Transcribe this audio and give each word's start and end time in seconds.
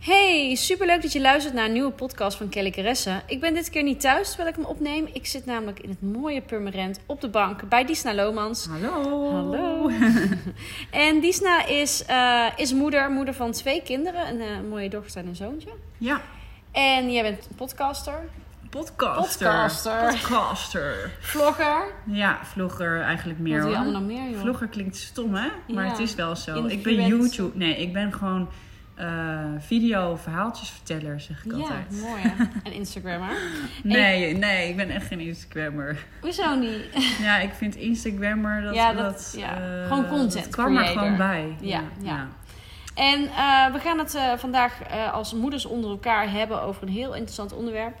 Hey, 0.00 0.54
superleuk 0.54 1.02
dat 1.02 1.12
je 1.12 1.20
luistert 1.20 1.54
naar 1.54 1.64
een 1.64 1.72
nieuwe 1.72 1.90
podcast 1.92 2.36
van 2.36 2.48
Kelly 2.48 2.70
Caresse. 2.70 3.22
Ik 3.26 3.40
ben 3.40 3.54
dit 3.54 3.70
keer 3.70 3.82
niet 3.82 4.00
thuis 4.00 4.28
terwijl 4.28 4.48
ik 4.48 4.54
hem 4.56 4.64
opneem. 4.64 5.08
Ik 5.12 5.26
zit 5.26 5.46
namelijk 5.46 5.80
in 5.80 5.88
het 5.88 6.02
mooie 6.02 6.40
Purmerend 6.40 7.00
op 7.06 7.20
de 7.20 7.28
bank 7.28 7.68
bij 7.68 7.84
Disna 7.84 8.14
Lomans. 8.14 8.66
Hallo. 8.66 9.30
Hallo. 9.30 9.90
en 10.90 11.20
Disna 11.20 11.66
is, 11.66 12.04
eh, 12.04 12.46
is 12.56 12.72
moeder, 12.72 13.10
moeder 13.10 13.34
van 13.34 13.52
twee 13.52 13.82
kinderen. 13.82 14.28
Een 14.28 14.40
eh, 14.40 14.68
mooie 14.68 14.88
dochter 14.88 15.20
en 15.20 15.26
een 15.28 15.36
zoontje. 15.36 15.70
Ja, 15.98 16.20
En 16.72 17.12
jij 17.12 17.22
bent 17.22 17.48
podcaster, 17.56 18.18
podcaster. 18.70 19.46
Podcaster. 19.48 20.08
Podcaster. 20.10 21.10
vlogger. 21.20 21.84
Ja, 22.06 22.38
vlogger 22.42 23.00
eigenlijk 23.02 23.38
meer 23.38 23.52
Wat 23.52 23.62
doe 23.62 23.70
je 23.70 23.76
hoor. 23.76 23.84
allemaal 23.86 24.00
nog 24.02 24.10
meer, 24.18 24.30
joh? 24.30 24.40
Vlogger 24.40 24.66
klinkt 24.68 24.96
stom 24.96 25.34
hè, 25.34 25.48
maar 25.74 25.84
Ja. 25.84 25.90
het 25.90 25.98
is 25.98 26.14
wel 26.14 26.36
zo. 26.36 26.66
Ik 26.66 26.82
ben. 26.82 27.06
YouTube, 27.06 27.58
nee, 27.58 27.76
ik 27.76 27.92
ben 27.92 28.12
gewoon 28.12 28.48
eh, 28.94 29.44
video 29.58 30.16
verhaaltjesverteller 30.16 31.20
zeg 31.20 31.44
ik 31.44 31.52
Ja, 31.52 31.58
altijd. 31.58 32.00
mooi 32.02 32.20
hè? 32.22 32.44
En 32.70 32.72
Instagrammer. 32.72 33.30
Nee, 33.82 34.36
nee, 34.36 34.68
ik 34.68 34.76
ben 34.76 34.90
echt 34.90 35.06
geen 35.06 35.20
Instagrammer. 35.20 36.04
Hoezo 36.20 36.54
niet? 36.54 36.84
Ja, 37.22 37.38
ik 37.38 37.52
vind 37.54 37.76
Instagrammer 37.76 38.62
dat... 38.62 38.74
Ja, 38.74 38.92
dat- 38.92 39.34
ja. 39.38 39.60
eh, 39.60 39.86
Gewoon 39.88 40.08
content 40.08 40.32
Dat 40.44 40.48
kwam 40.48 40.76
er 40.76 40.84
gewoon 40.86 41.16
bij. 41.16 41.56
Ja, 41.60 41.82
ja. 42.02 42.28
En 42.94 43.22
eh, 43.28 43.72
we 43.72 43.78
gaan 43.78 43.98
het 43.98 44.14
eh, 44.14 44.32
vandaag 44.36 44.82
eh, 44.82 45.12
als 45.12 45.32
moeders 45.34 45.64
onder 45.66 45.90
elkaar 45.90 46.30
hebben 46.30 46.62
over 46.62 46.82
een 46.82 46.88
heel 46.88 47.14
interessant 47.14 47.52
onderwerp. 47.52 47.96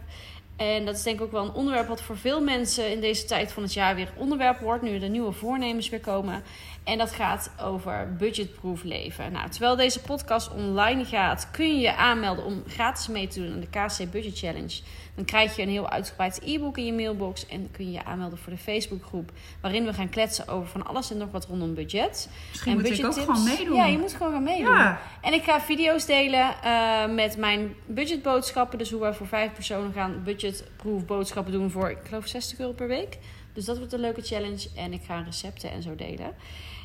En 0.56 0.84
dat 0.84 0.94
is 0.94 1.02
denk 1.02 1.16
ik 1.16 1.24
ook 1.24 1.32
wel 1.32 1.44
een 1.44 1.52
onderwerp 1.52 1.88
wat 1.88 2.02
voor 2.02 2.16
veel 2.16 2.42
mensen 2.42 2.90
in 2.90 3.00
deze 3.00 3.24
tijd 3.24 3.52
van 3.52 3.62
het 3.62 3.72
jaar 3.72 3.94
weer 3.94 4.12
onderwerp 4.16 4.58
wordt. 4.58 4.82
Nu 4.82 4.98
de 4.98 5.06
nieuwe 5.06 5.32
voornemens 5.32 5.88
weer 5.88 6.00
komen. 6.00 6.42
En 6.84 6.98
dat 6.98 7.12
gaat 7.12 7.50
over 7.62 8.14
budgetproof 8.18 8.82
leven. 8.82 9.32
Nou, 9.32 9.50
terwijl 9.50 9.76
deze 9.76 10.00
podcast 10.00 10.50
online 10.52 11.04
gaat, 11.04 11.50
kun 11.50 11.74
je 11.74 11.80
je 11.80 11.96
aanmelden 11.96 12.44
om 12.44 12.62
gratis 12.66 13.08
mee 13.08 13.26
te 13.26 13.40
doen 13.40 13.52
aan 13.52 13.60
de 13.60 13.66
KC 13.66 14.10
Budget 14.10 14.38
Challenge. 14.38 14.80
Dan 15.14 15.24
krijg 15.24 15.56
je 15.56 15.62
een 15.62 15.68
heel 15.68 15.90
uitgebreid 15.90 16.40
e-book 16.44 16.78
in 16.78 16.86
je 16.86 16.92
mailbox. 16.92 17.46
En 17.46 17.70
kun 17.70 17.84
je 17.84 17.92
je 17.92 18.04
aanmelden 18.04 18.38
voor 18.38 18.52
de 18.52 18.58
Facebookgroep. 18.58 19.30
Waarin 19.60 19.84
we 19.84 19.92
gaan 19.92 20.08
kletsen 20.08 20.48
over 20.48 20.68
van 20.68 20.86
alles 20.86 21.10
en 21.10 21.16
nog 21.16 21.30
wat 21.30 21.46
rondom 21.46 21.74
budget. 21.74 22.28
Misschien 22.50 22.72
en 22.72 22.78
moet 22.78 22.86
ik 22.86 22.92
ook 22.92 23.14
budgettips. 23.14 23.26
gewoon 23.26 23.56
meedoen. 23.56 23.76
Ja, 23.76 23.86
je 23.86 23.98
moet 23.98 24.12
gewoon 24.12 24.32
gaan 24.32 24.42
meedoen. 24.42 24.74
Ja. 24.74 25.00
En 25.20 25.32
ik 25.32 25.42
ga 25.42 25.60
video's 25.60 26.06
delen 26.06 26.54
eh, 26.62 27.06
met 27.06 27.36
mijn 27.36 27.74
budgetboodschappen. 27.86 28.78
Dus 28.78 28.90
hoe 28.90 29.00
wij 29.00 29.14
voor 29.14 29.26
vijf 29.26 29.52
personen 29.52 29.92
gaan 29.92 30.22
budgetproof 30.44 31.04
boodschappen 31.04 31.52
doen 31.52 31.70
voor, 31.70 31.90
ik 31.90 31.98
geloof, 32.08 32.26
60 32.26 32.58
euro 32.58 32.72
per 32.72 32.88
week. 32.88 33.18
Dus 33.52 33.64
dat 33.64 33.78
wordt 33.78 33.92
een 33.92 34.00
leuke 34.00 34.22
challenge. 34.22 34.68
En 34.76 34.92
ik 34.92 35.02
ga 35.06 35.20
recepten 35.20 35.70
en 35.70 35.82
zo 35.82 35.94
delen. 35.94 36.34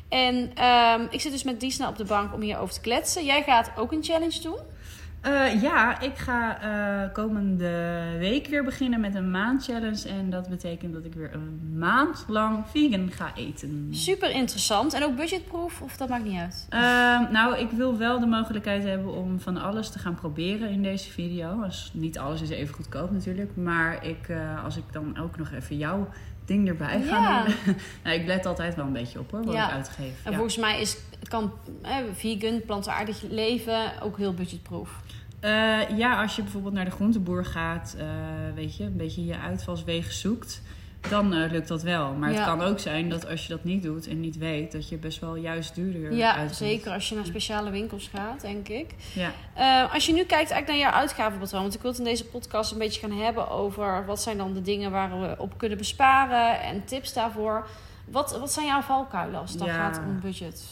En 0.08 0.50
ehm, 0.54 1.06
ik 1.10 1.20
zit 1.20 1.32
dus 1.32 1.42
met 1.42 1.60
Disna 1.60 1.88
op 1.88 1.96
de 1.96 2.04
bank 2.04 2.34
om 2.34 2.40
hierover 2.40 2.74
te 2.74 2.80
kletsen. 2.80 3.24
Jij 3.24 3.42
gaat 3.42 3.70
ook 3.76 3.92
een 3.92 4.04
challenge 4.04 4.40
doen. 4.42 4.58
Eh, 5.20 5.62
ja, 5.62 6.00
ik 6.00 6.16
ga 6.16 6.60
eh, 6.62 7.12
komende 7.12 8.02
week 8.18 8.46
weer 8.46 8.64
beginnen 8.64 9.00
met 9.00 9.14
een 9.14 9.30
maandchallenge. 9.30 10.08
En 10.08 10.30
dat 10.30 10.48
betekent 10.48 10.92
dat 10.92 11.04
ik 11.04 11.14
weer 11.14 11.34
een 11.34 11.78
maand 11.78 12.24
lang 12.28 12.64
vegan 12.66 13.10
ga 13.10 13.32
eten. 13.36 13.88
Super 13.90 14.30
interessant. 14.30 14.94
En 14.94 15.04
ook 15.04 15.16
budgetproof, 15.16 15.80
of 15.82 15.96
dat 15.96 16.08
maakt 16.08 16.24
niet 16.24 16.38
uit. 16.38 16.66
Ehm, 16.68 17.32
nou, 17.32 17.58
ik 17.58 17.70
wil 17.70 17.96
wel 17.98 18.20
de 18.20 18.26
mogelijkheid 18.26 18.84
hebben 18.84 19.12
om 19.14 19.40
van 19.40 19.56
alles 19.56 19.90
te 19.90 19.98
gaan 19.98 20.14
proberen 20.14 20.70
in 20.70 20.82
deze 20.82 21.10
video. 21.10 21.62
Dus 21.62 21.90
niet 21.94 22.18
alles 22.18 22.40
is 22.42 22.50
even 22.50 22.74
goedkoop 22.74 23.10
natuurlijk. 23.10 23.56
Maar 23.56 24.06
ik, 24.06 24.28
eh, 24.28 24.64
als 24.64 24.76
ik 24.76 24.84
dan 24.92 25.18
ook 25.18 25.36
nog 25.38 25.50
even 25.52 25.76
jouw 25.76 26.08
ding 26.44 26.68
erbij 26.68 27.02
ga 27.02 27.16
Ja. 27.20 27.44
doen. 27.44 27.54
nou, 28.04 28.16
ik 28.20 28.26
let 28.26 28.46
altijd 28.46 28.74
wel 28.74 28.86
een 28.86 28.92
beetje 28.92 29.18
op 29.18 29.30
hoor, 29.30 29.44
wat 29.44 29.54
Ja. 29.54 29.66
ik 29.68 29.72
uitgeef. 29.74 30.24
En 30.24 30.30
Ja. 30.30 30.36
volgens 30.36 30.56
mij 30.56 30.80
is, 30.80 30.96
kan 31.28 31.52
eh, 31.82 31.96
vegan, 32.12 32.60
plantaardig 32.66 33.22
leven 33.28 34.02
ook 34.02 34.16
heel 34.16 34.34
budgetproof. 34.34 35.00
Eh, 35.40 35.98
ja, 35.98 36.22
als 36.22 36.36
je 36.36 36.42
bijvoorbeeld 36.42 36.74
naar 36.74 36.84
de 36.84 36.90
groenteboer 36.90 37.44
gaat, 37.44 37.94
eh, 37.98 38.06
weet 38.54 38.76
je, 38.76 38.84
een 38.84 38.96
beetje 38.96 39.24
je 39.24 39.38
uitvalswegen 39.38 40.12
zoekt, 40.12 40.62
dan 41.08 41.34
eh, 41.34 41.50
lukt 41.50 41.68
dat 41.68 41.82
wel. 41.82 42.12
Maar 42.14 42.30
Ja. 42.32 42.36
het 42.36 42.44
kan 42.44 42.62
ook 42.62 42.78
zijn 42.78 43.08
dat 43.08 43.28
als 43.28 43.42
je 43.42 43.48
dat 43.48 43.64
niet 43.64 43.82
doet 43.82 44.06
en 44.08 44.20
niet 44.20 44.38
weet, 44.38 44.72
dat 44.72 44.88
je 44.88 44.96
best 44.96 45.20
wel 45.20 45.34
juist 45.36 45.74
duurder 45.74 46.12
Ja, 46.12 46.32
uitkomt. 46.34 46.56
zeker 46.56 46.92
als 46.92 47.08
je 47.08 47.14
naar 47.14 47.26
speciale 47.26 47.70
winkels 47.70 48.10
gaat, 48.14 48.40
denk 48.40 48.68
ik. 48.68 48.94
Ja. 49.14 49.32
Als 49.92 50.06
je 50.06 50.12
nu 50.12 50.18
kijkt 50.24 50.50
eigenlijk 50.50 50.66
naar 50.66 50.76
jouw 50.90 51.00
uitgavenpatroon, 51.00 51.62
want 51.62 51.74
ik 51.74 51.80
wil 51.80 51.90
het 51.90 51.98
in 51.98 52.04
deze 52.06 52.24
podcast 52.26 52.72
een 52.72 52.78
beetje 52.78 53.00
gaan 53.08 53.18
hebben 53.18 53.48
over 53.50 54.06
wat 54.06 54.22
zijn 54.22 54.36
dan 54.36 54.52
de 54.54 54.62
dingen 54.62 54.90
waar 54.90 55.20
we 55.20 55.34
op 55.38 55.58
kunnen 55.58 55.78
besparen 55.78 56.60
en 56.60 56.84
tips 56.84 57.12
daarvoor. 57.12 57.66
Wat, 58.04 58.38
wat 58.38 58.52
zijn 58.52 58.66
jouw 58.66 58.80
valkuilen 58.80 59.40
als 59.40 59.50
het 59.50 59.58
dan 59.58 59.68
gaat 59.68 59.98
om 60.06 60.20
budget? 60.20 60.62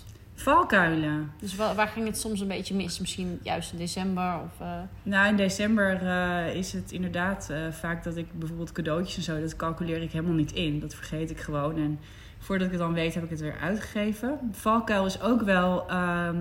Valkuilen. 0.42 1.30
Dus 1.40 1.56
waar, 1.56 1.74
waar 1.74 1.88
ging 1.88 2.06
het 2.06 2.18
soms 2.18 2.40
een 2.40 2.48
beetje 2.48 2.74
mis? 2.74 3.00
Misschien 3.00 3.38
juist 3.42 3.72
in 3.72 3.78
december 3.78 4.34
of... 4.44 4.60
eh, 4.66 4.72
Nou, 5.02 5.28
in 5.28 5.36
december 5.36 6.06
eh, 6.06 6.54
is 6.54 6.72
het 6.72 6.92
inderdaad 6.92 7.48
eh, 7.50 7.58
vaak 7.70 8.04
dat 8.04 8.16
ik 8.16 8.26
bijvoorbeeld 8.38 8.72
cadeautjes 8.72 9.16
en 9.16 9.22
zo, 9.22 9.40
dat 9.40 9.56
calculeer 9.56 10.02
ik 10.02 10.12
helemaal 10.12 10.34
niet 10.34 10.52
in. 10.52 10.80
Dat 10.80 10.94
vergeet 10.94 11.30
ik 11.30 11.40
gewoon. 11.40 11.76
En 11.76 11.98
voordat 12.38 12.66
ik 12.66 12.72
het 12.72 12.82
dan 12.82 12.92
weet, 12.92 13.14
heb 13.14 13.24
ik 13.24 13.30
het 13.30 13.40
weer 13.40 13.58
uitgegeven. 13.60 14.38
Valkuil 14.52 15.06
is 15.06 15.20
ook 15.20 15.42
wel 15.42 15.88
ehm, 15.88 16.36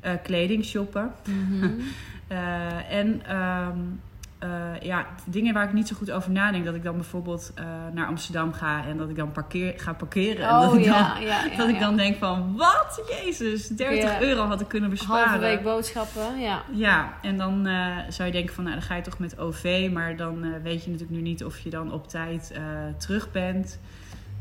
eh, 0.00 0.12
kleding 0.22 0.64
shoppen. 0.64 1.12
Eh, 2.28 2.92
en 2.92 3.22
ehm, 3.26 3.78
eh, 4.46 4.80
ja, 4.86 5.06
dingen 5.24 5.54
waar 5.54 5.64
ik 5.64 5.72
niet 5.72 5.88
zo 5.88 5.96
goed 5.96 6.10
over 6.10 6.30
nadenk. 6.30 6.64
Dat 6.64 6.74
ik 6.74 6.82
dan 6.82 6.94
bijvoorbeeld 6.94 7.52
eh, 7.54 7.64
naar 7.92 8.06
Amsterdam 8.06 8.52
ga 8.52 8.84
en 8.86 8.96
dat 8.96 9.08
ik 9.08 9.16
dan 9.16 9.32
parkeer, 9.32 9.74
ga 9.76 9.92
parkeren. 9.92 10.48
en 10.48 10.60
dat 10.60 10.72
Oh 10.72 10.78
ik 10.78 10.84
dan, 10.84 10.94
ja, 11.20 11.48
dat 11.56 11.68
ik 11.68 11.78
dan 11.80 11.96
denk 11.96 12.16
van, 12.16 12.56
wat? 12.56 13.02
Jezus, 13.24 13.68
30 13.68 14.02
Ja. 14.02 14.20
euro 14.20 14.42
had 14.46 14.60
ik 14.60 14.68
kunnen 14.68 14.90
besparen. 14.90 15.24
Halve 15.28 15.38
week 15.44 15.62
boodschappen, 15.62 16.38
ja. 16.40 16.62
Ja, 16.72 17.12
en 17.22 17.36
dan 17.36 17.66
eh, 17.66 17.96
zou 18.08 18.26
je 18.28 18.34
denken 18.34 18.54
van, 18.54 18.64
nou 18.64 18.76
dan 18.76 18.84
ga 18.86 18.94
je 18.94 19.02
toch 19.02 19.18
met 19.18 19.38
OV. 19.38 19.88
Maar 19.92 20.16
dan 20.16 20.62
weet 20.62 20.84
je 20.84 20.90
natuurlijk 20.90 21.16
nu 21.18 21.22
niet 21.22 21.44
of 21.44 21.58
je 21.58 21.70
dan 21.70 21.92
op 21.92 22.08
tijd 22.08 22.54
terug 22.98 23.30
bent. 23.30 23.78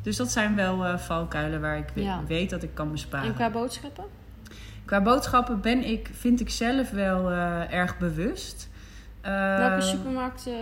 Dus 0.02 0.16
dat 0.18 0.32
zijn 0.32 0.56
wel 0.56 0.98
valkuilen 1.00 1.62
waar 1.62 1.78
ik 1.78 1.88
we- 1.94 2.04
Ja. 2.04 2.22
weet 2.28 2.50
dat 2.50 2.64
ik 2.64 2.70
kan 2.74 2.92
besparen. 2.92 3.28
En 3.28 3.34
qua 3.34 3.50
boodschappen? 3.50 4.04
Qua 4.86 5.02
boodschappen 5.02 5.62
ben 5.62 5.90
ik, 5.90 6.10
vind 6.14 6.40
ik 6.40 6.50
zelf 6.50 6.90
wel 6.92 7.32
erg 7.70 7.98
bewust. 7.98 8.70
Eh, 9.26 9.58
Welke 9.58 9.82
supermarkt 9.82 10.48
eh, 10.48 10.54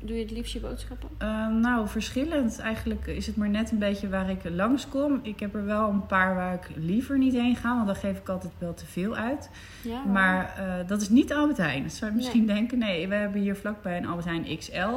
doe 0.00 0.16
je 0.16 0.22
het 0.22 0.30
liefst 0.30 0.52
je 0.52 0.60
boodschappen? 0.60 1.08
eh, 1.18 1.46
nou, 1.48 1.88
verschillend. 1.88 2.58
Eigenlijk 2.58 3.06
is 3.06 3.26
het 3.26 3.36
maar 3.36 3.48
net 3.48 3.70
een 3.70 3.78
beetje 3.78 4.08
waar 4.08 4.30
ik 4.30 4.40
langskom. 4.50 5.20
Ik 5.22 5.40
heb 5.40 5.54
er 5.54 5.64
wel 5.64 5.88
een 5.88 6.06
paar 6.06 6.34
waar 6.34 6.54
ik 6.54 6.68
liever 6.76 7.18
niet 7.18 7.32
heen 7.34 7.56
ga, 7.56 7.74
want 7.74 7.86
dan 7.86 7.96
geef 7.96 8.18
ik 8.18 8.28
altijd 8.28 8.52
wel 8.58 8.74
te 8.74 8.86
veel 8.86 9.16
uit. 9.16 9.50
Ja, 9.82 10.02
Maar 10.04 10.54
eh, 10.58 10.86
dat 10.86 11.00
is 11.00 11.08
niet 11.08 11.32
Albert 11.32 11.58
Heijn. 11.58 11.82
Dat 11.82 11.92
zou 11.92 12.10
je 12.10 12.16
misschien 12.16 12.46
denken, 12.46 12.78
nee, 12.78 13.08
we 13.08 13.14
hebben 13.14 13.40
hier 13.40 13.56
vlakbij 13.56 13.96
een 13.96 14.06
Albert 14.06 14.26
Heijn 14.26 14.56
XL. 14.58 14.88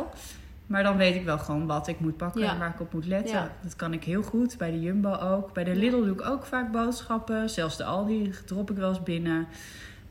Maar 0.67 0.83
dan 0.83 0.97
weet 0.97 1.15
ik 1.15 1.25
wel 1.25 1.37
gewoon 1.37 1.65
wat 1.65 1.87
ik 1.87 1.99
moet 1.99 2.17
pakken 2.17 2.41
Ja. 2.41 2.51
en 2.51 2.59
waar 2.59 2.69
ik 2.69 2.79
op 2.81 2.93
moet 2.93 3.05
letten. 3.05 3.35
Ja. 3.35 3.49
Dat 3.63 3.75
kan 3.75 3.93
ik 3.93 4.03
heel 4.03 4.21
goed. 4.23 4.57
Bij 4.57 4.71
de 4.71 4.81
Jumbo 4.81 5.15
ook. 5.15 5.53
Bij 5.53 5.63
de 5.63 5.75
Lidl 5.75 6.03
doe 6.03 6.13
ik 6.13 6.25
ook 6.25 6.45
vaak 6.45 6.71
boodschappen. 6.71 7.49
Zelfs 7.49 7.77
de 7.77 7.83
Aldi 7.83 8.31
drop 8.45 8.71
ik 8.71 8.77
wel 8.77 8.89
eens 8.89 9.03
binnen. 9.03 9.47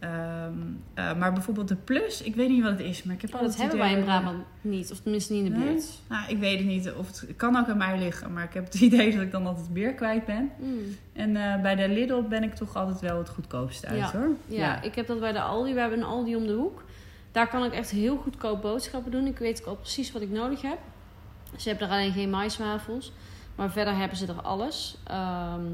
Ehm, 0.02 0.52
eh, 0.94 1.14
maar 1.16 1.32
bijvoorbeeld 1.32 1.68
de 1.68 1.76
Plus, 1.76 2.22
ik 2.22 2.34
weet 2.34 2.48
niet 2.48 2.62
wat 2.62 2.70
het 2.70 2.80
is. 2.80 3.02
Maar 3.02 3.14
ik 3.14 3.20
heb 3.20 3.30
Oh, 3.34 3.40
altijd 3.40 3.52
dat 3.58 3.60
hebben 3.60 3.78
wij 3.88 3.98
in 3.98 4.04
Brabant 4.04 4.44
niet, 4.60 4.90
of 4.92 5.00
tenminste 5.00 5.32
niet 5.32 5.44
in 5.44 5.52
de 5.52 5.58
Nee? 5.58 5.68
buurt. 5.72 5.84
Nou, 6.08 6.28
ik 6.28 6.38
weet 6.38 6.58
het 6.58 6.66
niet. 6.66 6.92
Of 6.92 7.06
het, 7.06 7.36
kan 7.36 7.56
ook 7.56 7.68
aan 7.68 7.76
mij 7.76 7.98
liggen. 7.98 8.32
Maar 8.32 8.44
ik 8.44 8.54
heb 8.54 8.64
het 8.64 8.74
idee 8.90 9.12
dat 9.12 9.20
ik 9.22 9.30
dan 9.30 9.46
altijd 9.46 9.70
meer 9.70 9.94
kwijt 9.94 10.24
ben. 10.24 10.50
Mm. 10.58 10.78
En 11.12 11.36
eh, 11.36 11.60
bij 11.62 11.74
de 11.74 11.88
Lidl 11.88 12.22
ben 12.22 12.42
ik 12.42 12.54
toch 12.54 12.76
altijd 12.76 13.00
wel 13.00 13.18
het 13.18 13.28
goedkoopste 13.28 13.86
uit 13.86 13.98
Ja. 13.98 14.12
hoor. 14.12 14.28
Ja, 14.46 14.82
ik 14.82 14.94
heb 14.94 15.06
dat 15.06 15.20
bij 15.20 15.32
de 15.32 15.40
Aldi. 15.40 15.74
We 15.74 15.80
hebben 15.80 15.98
een 15.98 16.04
Aldi 16.04 16.36
om 16.36 16.46
de 16.46 16.52
hoek. 16.52 16.84
Daar 17.32 17.48
kan 17.48 17.64
ik 17.64 17.72
echt 17.72 17.90
heel 17.90 18.16
goedkoop 18.16 18.62
boodschappen 18.62 19.10
doen. 19.10 19.26
Ik 19.26 19.38
weet 19.38 19.60
ook 19.60 19.66
al 19.66 19.76
precies 19.76 20.12
wat 20.12 20.22
ik 20.22 20.30
nodig 20.30 20.62
heb. 20.62 20.78
Ze 21.56 21.68
hebben 21.68 21.86
er 21.88 21.92
alleen 21.94 22.12
geen 22.12 22.30
maiswafels. 22.30 23.12
Maar 23.56 23.70
verder 23.70 23.96
hebben 23.96 24.16
ze 24.16 24.26
er 24.26 24.42
alles. 24.42 24.96
Ehm, 25.06 25.64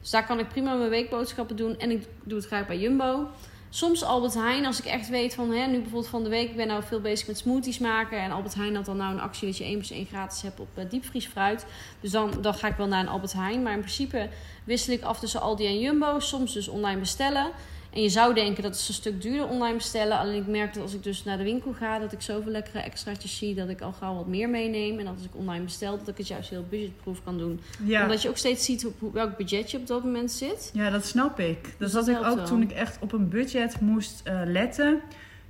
dus 0.00 0.10
daar 0.10 0.26
kan 0.26 0.38
ik 0.38 0.48
prima 0.48 0.74
mijn 0.74 0.90
weekboodschappen 0.90 1.56
doen. 1.56 1.78
En 1.78 1.90
ik 1.90 2.06
doe 2.24 2.38
het 2.38 2.46
graag 2.46 2.66
bij 2.66 2.78
Jumbo. 2.78 3.26
Soms 3.74 4.04
Albert 4.04 4.34
Heijn, 4.34 4.66
als 4.66 4.78
ik 4.78 4.84
echt 4.84 5.08
weet 5.08 5.34
van... 5.34 5.50
Hè, 5.50 5.66
nu 5.66 5.74
bijvoorbeeld 5.74 6.08
van 6.08 6.22
de 6.22 6.28
week, 6.28 6.50
ik 6.50 6.56
ben 6.56 6.66
nou 6.66 6.82
veel 6.82 7.00
bezig 7.00 7.26
met 7.26 7.38
smoothies 7.38 7.78
maken. 7.78 8.18
En 8.20 8.30
Albert 8.30 8.54
Heijn 8.54 8.74
had 8.74 8.84
dan 8.84 8.96
nou 8.96 9.12
een 9.12 9.20
actie 9.20 9.46
dat 9.46 9.56
je 9.56 9.64
1 9.64 9.76
plus 9.76 9.90
1 9.90 10.06
gratis 10.06 10.42
hebt 10.42 10.60
op 10.60 10.68
eh, 10.74 10.84
diepvriesfruit. 10.90 11.66
Dus 12.00 12.10
dan, 12.10 12.30
dan 12.40 12.54
ga 12.54 12.68
ik 12.68 12.76
wel 12.76 12.86
naar 12.86 13.00
een 13.00 13.08
Albert 13.08 13.32
Heijn. 13.32 13.62
Maar 13.62 13.72
in 13.72 13.78
principe 13.78 14.28
wissel 14.64 14.92
ik 14.92 15.02
af 15.02 15.18
tussen 15.18 15.40
Aldi 15.40 15.66
en 15.66 15.80
Jumbo. 15.80 16.18
Soms 16.18 16.52
dus 16.52 16.68
online 16.68 17.00
bestellen. 17.00 17.50
En 17.92 18.02
je 18.02 18.08
zou 18.08 18.34
denken 18.34 18.62
dat 18.62 18.74
is 18.74 18.88
een 18.88 18.94
stuk 18.94 19.22
duurder 19.22 19.48
online 19.48 19.76
bestellen. 19.76 20.18
Alleen 20.18 20.40
ik 20.40 20.46
merk 20.46 20.74
dat 20.74 20.82
als 20.82 20.94
ik 20.94 21.02
dus 21.02 21.24
naar 21.24 21.36
de 21.36 21.42
winkel 21.44 21.72
ga, 21.72 21.98
dat 21.98 22.12
ik 22.12 22.20
zoveel 22.20 22.52
lekkere 22.52 22.78
extraatjes 22.78 23.36
zie 23.36 23.54
dat 23.54 23.68
ik 23.68 23.80
al 23.80 23.92
gauw 23.92 24.14
wat 24.14 24.26
meer 24.26 24.48
meeneem. 24.48 24.98
En 24.98 25.04
dat 25.04 25.14
als 25.14 25.24
ik 25.24 25.30
online 25.36 25.64
bestel, 25.64 25.98
dat 25.98 26.08
ik 26.08 26.16
het 26.16 26.28
juist 26.28 26.50
heel 26.50 26.64
budgetproof 26.70 27.24
kan 27.24 27.38
doen. 27.38 27.60
Ja. 27.84 28.02
Omdat 28.02 28.22
je 28.22 28.28
ook 28.28 28.36
steeds 28.36 28.64
ziet 28.64 28.86
op 28.86 29.12
welk 29.12 29.36
budget 29.36 29.70
je 29.70 29.78
op 29.78 29.86
dat 29.86 30.04
moment 30.04 30.30
zit. 30.32 30.70
Ja, 30.74 30.90
dat 30.90 31.04
snap 31.06 31.38
ik. 31.38 31.74
Dus 31.78 31.92
dat 31.92 32.08
ik 32.08 32.14
helpt 32.14 32.28
ook 32.30 32.36
wel. 32.36 32.46
toen 32.46 32.62
ik 32.62 32.70
echt 32.72 32.98
op 33.00 33.12
een 33.12 33.28
budget 33.28 33.80
moest 33.80 34.20
eh, 34.24 34.40
letten. 34.44 35.00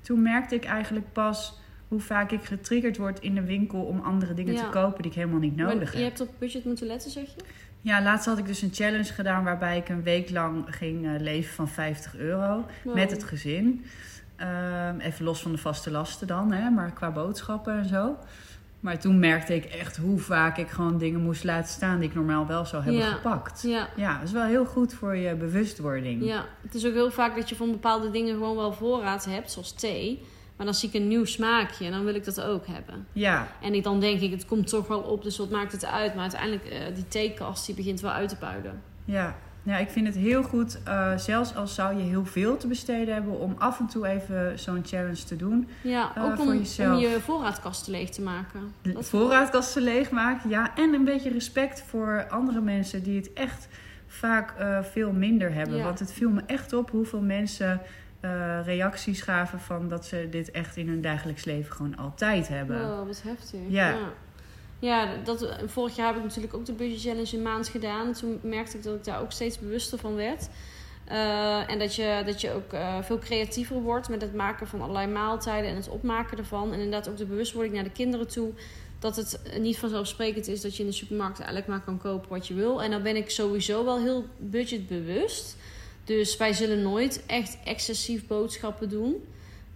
Toen 0.01 0.23
merkte 0.23 0.55
ik 0.55 0.65
eigenlijk 0.65 1.13
pas 1.13 1.55
hoe 1.89 2.01
vaak 2.01 2.31
ik 2.31 2.45
getriggerd 2.45 2.97
word 2.97 3.21
in 3.21 3.35
de 3.35 3.43
winkel 3.45 3.81
om 3.83 4.01
andere 4.01 4.35
dingen 4.35 4.55
Ja. 4.55 4.63
te 4.65 4.69
kopen 4.79 5.03
die 5.03 5.11
ik 5.11 5.17
helemaal 5.17 5.41
niet 5.41 5.57
Maar 5.57 5.67
nodig 5.75 5.93
je 5.93 5.99
heb. 5.99 6.07
hebt 6.07 6.21
op 6.21 6.29
budget 6.39 6.65
moeten 6.65 6.87
letten, 6.87 7.11
zeg 7.11 7.25
je? 7.25 7.41
Ja, 7.85 8.03
laatst 8.03 8.27
had 8.27 8.39
ik 8.39 8.47
dus 8.47 8.63
een 8.63 8.73
challenge 8.73 9.13
gedaan 9.13 9.45
waarbij 9.45 9.77
ik 9.77 9.89
een 9.89 10.03
week 10.03 10.31
lang 10.31 10.65
ging 10.69 11.07
eh, 11.07 11.21
leven 11.21 11.55
van 11.55 11.69
50 11.69 12.17
euro 12.17 12.65
Wow. 12.85 12.95
met 12.95 13.11
het 13.11 13.25
gezin. 13.25 13.85
Ehm, 14.37 14.99
even 15.01 15.25
los 15.25 15.43
van 15.43 15.53
de 15.53 15.59
vaste 15.59 15.91
lasten 15.91 16.27
dan, 16.27 16.53
hè, 16.53 16.71
maar 16.71 16.93
qua 16.93 17.11
boodschappen 17.11 17.75
en 17.79 17.89
zo. 17.89 18.17
Maar 18.81 18.99
toen 18.99 19.19
merkte 19.19 19.55
ik 19.55 19.65
echt 19.65 19.97
hoe 19.97 20.19
vaak 20.19 20.57
ik 20.59 20.69
gewoon 20.69 20.99
dingen 20.99 21.21
moest 21.21 21.45
laten 21.45 21.73
staan 21.73 21.99
die 22.01 22.09
ik 22.09 22.15
normaal 22.15 22.47
wel 22.47 22.65
zou 22.67 22.83
hebben 22.83 23.03
Ja. 23.03 23.11
gepakt. 23.13 23.63
Ja. 23.63 23.89
Ja, 23.97 24.15
dat 24.19 24.27
is 24.27 24.33
wel 24.33 24.45
heel 24.47 24.65
goed 24.65 24.95
voor 24.95 25.17
je 25.17 25.35
bewustwording. 25.35 26.25
Ja, 26.25 26.45
het 26.63 26.75
is 26.75 26.87
ook 26.87 26.93
heel 26.93 27.11
vaak 27.11 27.37
dat 27.37 27.49
je 27.49 27.57
van 27.57 27.71
bepaalde 27.71 28.11
dingen 28.11 28.33
gewoon 28.35 28.57
wel 28.57 28.73
voorraad 28.73 29.25
hebt, 29.25 29.51
zoals 29.51 29.73
thee. 29.73 30.23
Maar 30.57 30.67
dan 30.67 30.75
zie 30.75 30.89
ik 30.89 30.95
een 30.95 31.09
nieuw 31.09 31.25
smaakje 31.25 31.85
en 31.85 31.91
dan 31.93 32.05
wil 32.05 32.15
ik 32.15 32.25
dat 32.25 32.41
ook 32.41 32.67
hebben. 32.67 33.07
ja. 33.13 33.49
En 33.63 33.75
ik, 33.75 33.83
dan 33.85 34.01
denk 34.01 34.21
ik, 34.21 34.31
het 34.31 34.47
komt 34.47 34.67
toch 34.69 34.89
wel 34.89 35.01
op, 35.01 35.23
dus 35.23 35.37
wat 35.39 35.51
maakt 35.51 35.73
het 35.73 35.85
uit? 35.85 36.13
Maar 36.15 36.23
uiteindelijk, 36.23 36.65
eh, 36.65 36.95
die 36.95 37.09
theekast 37.09 37.67
die 37.67 37.75
begint 37.75 38.01
wel 38.01 38.11
uit 38.11 38.29
te 38.29 38.37
puilen. 38.37 38.83
Ja, 39.05 39.37
ja 39.63 39.79
ik 39.79 39.89
vind 39.91 40.07
het 40.07 40.17
heel 40.17 40.43
goed, 40.43 40.79
eh, 40.85 41.17
zelfs 41.17 41.55
als 41.57 41.75
zou 41.75 41.97
je 41.97 42.03
heel 42.03 42.25
veel 42.27 42.57
te 42.57 42.67
besteden 42.67 43.15
hebben, 43.15 43.39
om 43.41 43.55
af 43.59 43.79
en 43.79 43.87
toe 43.87 44.07
even 44.07 44.59
zo'n 44.59 44.83
challenge 44.87 45.25
te 45.25 45.37
doen. 45.37 45.69
Ja, 45.83 46.13
Eh, 46.17 46.25
ook 46.25 46.37
voor 46.37 46.47
om, 46.47 46.59
jezelf. 46.59 46.95
om 46.97 47.01
je 47.09 47.21
voorraadkasten 47.21 47.93
leeg 47.93 48.09
te 48.11 48.23
maken. 48.23 48.61
Dat- 48.83 49.09
voorraadkasten 49.09 49.83
leegmaken, 49.83 50.51
ja. 50.51 50.77
En 50.77 50.95
een 50.95 51.05
beetje 51.05 51.31
respect 51.31 51.83
voor 51.89 52.27
andere 52.31 52.61
mensen 52.61 53.03
die 53.03 53.17
het 53.17 53.33
echt 53.33 53.69
vaak 54.07 54.55
veel 54.93 55.13
minder 55.13 55.53
hebben. 55.53 55.77
Ja. 55.77 55.85
Want 55.85 55.99
het 55.99 56.13
viel 56.13 56.31
me 56.31 56.43
echt 56.47 56.73
op 56.73 56.91
hoeveel 56.91 57.21
mensen 57.21 57.81
eh, 58.23 58.59
reacties 58.65 59.23
gaven 59.23 59.61
van 59.61 59.89
dat 59.89 60.07
ze 60.07 60.27
dit 60.31 60.51
echt 60.51 60.77
in 60.77 60.89
hun 60.89 61.01
dagelijks 61.01 61.45
leven 61.45 61.73
gewoon 61.73 61.97
altijd 61.97 62.49
hebben. 62.49 62.89
Wow, 62.89 63.07
wat 63.07 63.23
heftig. 63.23 63.61
Ja. 63.69 63.89
ja. 63.89 64.13
Ja, 64.79 65.17
dat, 65.25 65.55
vorig 65.67 65.97
jaar 65.97 66.07
heb 66.07 66.17
ik 66.17 66.23
natuurlijk 66.23 66.55
ook 66.55 66.67
de 66.67 66.73
Budget 66.73 67.01
Challenge 67.01 67.37
een 67.37 67.43
maand 67.43 67.69
gedaan. 67.69 68.13
Toen 68.13 68.39
merkte 68.43 68.77
ik 68.77 68.83
dat 68.83 68.95
ik 68.95 69.05
daar 69.05 69.21
ook 69.21 69.33
steeds 69.33 69.59
bewuster 69.59 69.99
van 69.99 70.15
werd. 70.15 70.49
Eh, 71.05 71.71
en 71.71 71.79
dat 71.79 71.95
je, 71.95 72.23
dat 72.27 72.41
je 72.41 72.53
ook 72.53 72.73
eh, 72.73 73.03
veel 73.03 73.19
creatiever 73.19 73.81
wordt 73.81 74.09
met 74.09 74.23
het 74.23 74.35
maken 74.35 74.67
van 74.67 74.81
allerlei 74.81 75.07
maaltijden 75.07 75.71
en 75.71 75.77
het 75.77 75.89
opmaken 75.89 76.39
ervan. 76.39 76.73
En 76.73 76.81
inderdaad 76.81 77.09
ook 77.09 77.17
de 77.17 77.27
bewustwording 77.27 77.75
naar 77.75 77.85
de 77.85 77.91
kinderen 77.91 78.29
toe. 78.29 78.53
Dat 78.99 79.17
het 79.17 79.41
niet 79.59 79.79
vanzelfsprekend 79.79 80.49
is 80.49 80.61
dat 80.61 80.77
je 80.77 80.83
in 80.83 80.89
de 80.89 80.95
supermarkt 80.95 81.39
eigenlijk 81.39 81.69
maar 81.69 81.81
kan 81.81 81.99
kopen 81.99 82.29
wat 82.29 82.49
je 82.49 82.55
wil. 82.55 82.83
En 82.83 82.91
dan 82.91 83.03
ben 83.03 83.17
ik 83.17 83.31
sowieso 83.31 83.85
wel 83.85 83.99
heel 83.99 84.27
budgetbewust. 84.39 85.57
Dus 86.05 86.37
wij 86.37 86.53
zullen 86.53 86.83
nooit 86.83 87.23
echt 87.27 87.59
excessief 87.65 88.27
boodschappen 88.27 88.89
doen. 88.89 89.25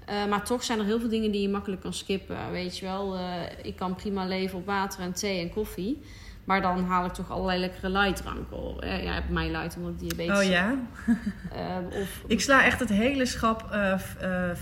Eh, 0.05 0.26
maar 0.26 0.44
toch 0.44 0.64
zijn 0.64 0.78
er 0.78 0.84
heel 0.84 1.00
veel 1.00 1.08
dingen 1.08 1.31
die 1.31 1.43
je 1.43 1.49
makkelijk 1.49 1.81
kan 1.82 1.93
skippen. 1.94 2.50
Weet 2.50 2.78
je 2.78 2.84
wel, 2.84 3.14
Eh, 3.17 3.43
ik 3.62 3.76
kan 3.76 3.94
prima 3.94 4.26
leven 4.26 4.58
op 4.58 4.67
water 4.67 5.00
en 5.00 5.12
thee 5.12 5.40
en 5.40 5.50
koffie. 5.50 6.00
Maar 6.46 6.62
dan 6.62 6.84
haal 6.84 7.04
ik 7.04 7.12
toch 7.12 7.31
allerlei 7.31 7.60
lekkere 7.60 7.88
lightdranken 7.88 8.56
op. 8.56 8.81
Eh, 8.81 9.04
ja, 9.04 9.12
bij 9.12 9.31
mij 9.31 9.50
light 9.50 9.76
omdat 9.76 9.93
ik 9.93 9.98
diabetes 9.98 10.38
Oh 10.38 10.50
ja? 10.50 10.75
Eh, 11.52 12.00
of, 12.00 12.22
Ik 12.26 12.40
sla 12.40 12.64
echt 12.64 12.81
het 12.81 12.88
hele 12.88 13.26
schap 13.26 13.70
eh, 13.70 14.00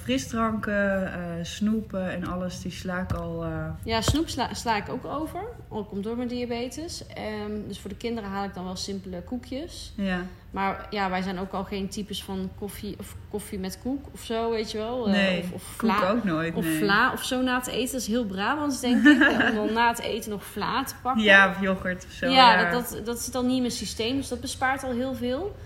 frisdranken, 0.03 1.13
snoepen 1.43 2.11
en 2.13 2.27
alles, 2.27 2.61
die 2.61 2.73
sla 2.73 3.01
ik 3.01 3.13
al... 3.13 3.47
Ja, 3.85 4.01
snoep 4.01 4.29
sla, 4.29 4.55
sla 4.55 4.77
ik 4.77 4.89
ook 4.89 5.05
over. 5.05 5.41
Ook 5.69 5.89
komt 5.89 6.05
door 6.05 6.17
mijn 6.17 6.29
diabetes. 6.29 7.07
Ehm, 7.07 7.69
dus 7.69 7.81
voor 7.81 7.91
de 7.91 7.97
kinderen 7.97 8.31
haal 8.31 8.45
ik 8.45 8.55
dan 8.55 8.65
wel 8.65 8.77
simpele 8.77 9.23
koekjes. 9.23 9.93
ja. 9.97 10.21
Maar 10.55 10.87
ja, 10.91 11.11
wij 11.11 11.23
zijn 11.23 11.39
ook 11.39 11.53
al 11.53 11.65
geen 11.65 11.89
types 11.89 12.25
van 12.25 12.51
koffie 12.59 12.97
of 12.99 13.17
koffie 13.31 13.59
met 13.59 13.79
koek 13.83 14.07
of 14.13 14.21
zo, 14.21 14.51
weet 14.51 14.71
je 14.71 14.79
wel. 14.79 15.09
Nee, 15.09 15.43
of, 15.43 15.53
of 15.53 15.75
koek 15.77 15.93
vla, 15.93 16.11
ook 16.11 16.25
nooit, 16.25 16.55
Of 16.55 16.65
nee. 16.65 16.79
vla 16.79 17.13
of 17.13 17.25
zo 17.25 17.43
na 17.43 17.59
het 17.59 17.67
eten. 17.67 17.93
Dat 17.93 18.01
is 18.01 18.07
heel 18.07 18.25
Brabants, 18.25 18.81
denk 18.81 19.07
ik. 19.07 19.23
Om 19.49 19.55
dan 19.55 19.73
na 19.73 19.89
het 19.89 20.01
eten 20.01 20.31
nog 20.31 20.45
vla 20.45 20.85
te 20.85 20.95
pakken. 21.03 21.23
Ja, 21.23 21.49
of 21.49 21.61
yoghurt 21.75 22.05
of 22.05 22.13
zo. 22.13 22.27
ja, 22.31 22.71
Dat, 22.71 22.91
dat, 22.91 23.07
dat 23.07 23.21
zit 23.21 23.33
dan 23.33 23.47
niet 23.47 23.55
in 23.55 23.61
mijn 23.61 23.73
systeem. 23.73 24.17
Dus 24.17 24.29
dat 24.29 24.41
bespaart 24.41 24.83
al 24.85 24.93
heel 24.93 25.15
veel. 25.15 25.57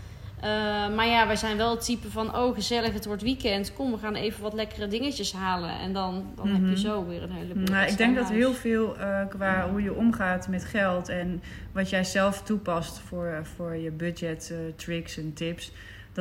Eh, 0.41 0.49
maar 0.95 1.07
ja, 1.07 1.27
wij 1.27 1.37
zijn 1.37 1.57
wel 1.57 1.71
het 1.71 1.85
type 1.85 2.11
van... 2.11 2.37
Oh, 2.37 2.55
gezellig, 2.55 2.93
het 2.93 3.05
wordt 3.07 3.23
weekend. 3.23 3.73
Kom, 3.73 3.91
we 3.93 3.99
gaan 3.99 4.15
even 4.15 4.43
wat 4.43 4.53
lekkere 4.53 4.89
dingetjes 4.89 5.33
halen. 5.33 5.71
En 5.81 5.93
dan, 5.93 6.25
dan 6.35 6.49
heb 6.49 6.61
Mhm. 6.61 6.71
je 6.71 6.79
zo 6.79 7.07
weer 7.07 7.23
een 7.23 7.31
heleboel 7.33 7.63
Nou, 7.65 7.87
ik 7.87 7.97
denk 7.97 8.17
dat 8.17 8.29
heel 8.31 8.53
veel 8.55 8.97
eh, 8.99 9.21
qua 9.29 9.69
hoe 9.71 9.83
je 9.83 9.95
omgaat 9.95 10.49
met 10.49 10.65
geld 10.65 11.09
en 11.09 11.43
wat 11.73 11.91
jij 11.91 12.05
zelf 12.05 12.43
toepast 12.43 12.99
voor, 12.99 13.41
voor 13.57 13.77
je 13.77 13.91
budget, 13.91 14.51
eh, 14.53 14.59
tricks 14.77 15.17
en 15.17 15.33
tips, 15.33 15.73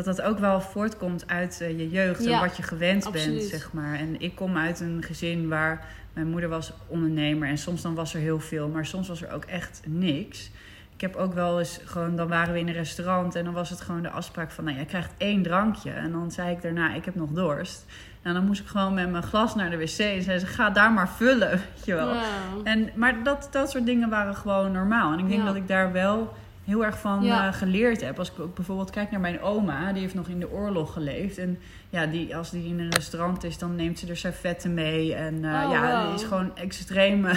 dat 0.05 0.15
dat 0.15 0.21
ook 0.21 0.39
wel 0.39 0.61
voortkomt 0.61 1.23
uit 1.27 1.61
eh, 1.61 1.77
je 1.77 1.89
jeugd 1.89 2.25
en 2.25 2.39
wat 2.39 2.57
je 2.57 2.63
gewend 2.63 3.05
absoluut. 3.05 3.37
bent, 3.37 3.49
zeg 3.49 3.73
maar. 3.73 3.95
En 3.95 4.21
ik 4.21 4.35
kom 4.35 4.57
uit 4.57 4.79
een 4.79 5.03
gezin 5.03 5.47
waar 5.47 5.85
mijn 6.13 6.27
moeder 6.27 6.49
was 6.49 6.73
ondernemer 6.87 7.47
en 7.49 7.57
soms 7.57 7.81
dan 7.81 7.95
was 7.95 8.13
er 8.13 8.19
heel 8.19 8.39
veel, 8.39 8.67
maar 8.67 8.85
soms 8.85 9.07
was 9.07 9.21
er 9.21 9.31
ook 9.33 9.45
echt 9.45 9.81
niks. 9.85 10.49
Ik 10.93 11.01
heb 11.01 11.15
ook 11.15 11.33
wel 11.33 11.59
eens 11.59 11.79
gewoon, 11.85 12.15
dan 12.15 12.27
waren 12.27 12.53
we 12.53 12.59
in 12.59 12.67
een 12.67 12.73
restaurant 12.73 13.35
en 13.35 13.43
dan 13.43 13.53
was 13.53 13.69
het 13.69 13.81
gewoon 13.81 14.01
de 14.01 14.09
afspraak 14.09 14.51
van, 14.51 14.63
nou, 14.63 14.75
jij 14.75 14.85
krijgt 14.85 15.11
één 15.17 15.41
drankje. 15.43 15.91
En 15.91 16.11
dan 16.11 16.31
zei 16.31 16.51
ik 16.51 16.61
daarna, 16.61 16.93
ik 16.93 17.05
heb 17.05 17.15
nog 17.15 17.29
dorst. 17.29 17.85
En 18.21 18.33
dan 18.33 18.45
moest 18.45 18.61
ik 18.61 18.67
gewoon 18.67 18.93
met 18.93 19.11
mijn 19.11 19.23
glas 19.23 19.55
naar 19.55 19.69
de 19.69 19.77
wc 19.77 19.97
en 19.99 20.21
zei 20.21 20.39
ze, 20.39 20.45
ga 20.45 20.69
daar 20.69 20.91
maar 20.91 21.09
vullen, 21.09 21.49
weet 21.75 21.85
je 21.85 21.93
wel. 21.93 22.13
Ja. 22.13 22.23
En, 22.63 22.89
maar 22.95 23.23
dat, 23.23 23.47
dat 23.51 23.69
soort 23.71 23.85
dingen 23.85 24.09
waren 24.09 24.35
gewoon 24.35 24.71
normaal. 24.71 25.13
En 25.13 25.19
ik 25.19 25.27
denk 25.27 25.39
Ja. 25.39 25.45
dat 25.47 25.55
ik 25.55 25.67
daar 25.67 25.91
wel 25.91 26.33
heel 26.67 26.85
erg 26.85 26.99
van 26.99 27.23
Ja. 27.23 27.47
eh, 27.47 27.53
geleerd 27.53 28.01
heb. 28.01 28.19
Als 28.19 28.31
ik 28.31 28.39
ook 28.39 28.55
bijvoorbeeld 28.55 28.89
kijk 28.89 29.11
naar 29.11 29.19
mijn 29.19 29.41
oma, 29.41 29.91
die 29.93 30.01
heeft 30.01 30.13
nog 30.13 30.27
in 30.27 30.39
de 30.39 30.51
oorlog 30.51 30.93
geleefd. 30.93 31.37
En 31.37 31.59
ja, 31.89 32.05
die, 32.05 32.35
als 32.35 32.49
die 32.49 32.67
in 32.67 32.79
een 32.79 32.89
restaurant 32.89 33.43
is, 33.43 33.57
dan 33.57 33.75
neemt 33.75 33.99
ze 33.99 34.07
er 34.07 34.17
servetten 34.17 34.73
mee. 34.73 35.15
En 35.15 35.33
eh, 35.45 35.63
Oh, 35.65 35.71
ja, 35.71 35.81
wow. 35.91 36.05
die 36.05 36.15
is 36.15 36.27
gewoon 36.27 36.55
extreem 36.57 37.25
eh, 37.25 37.35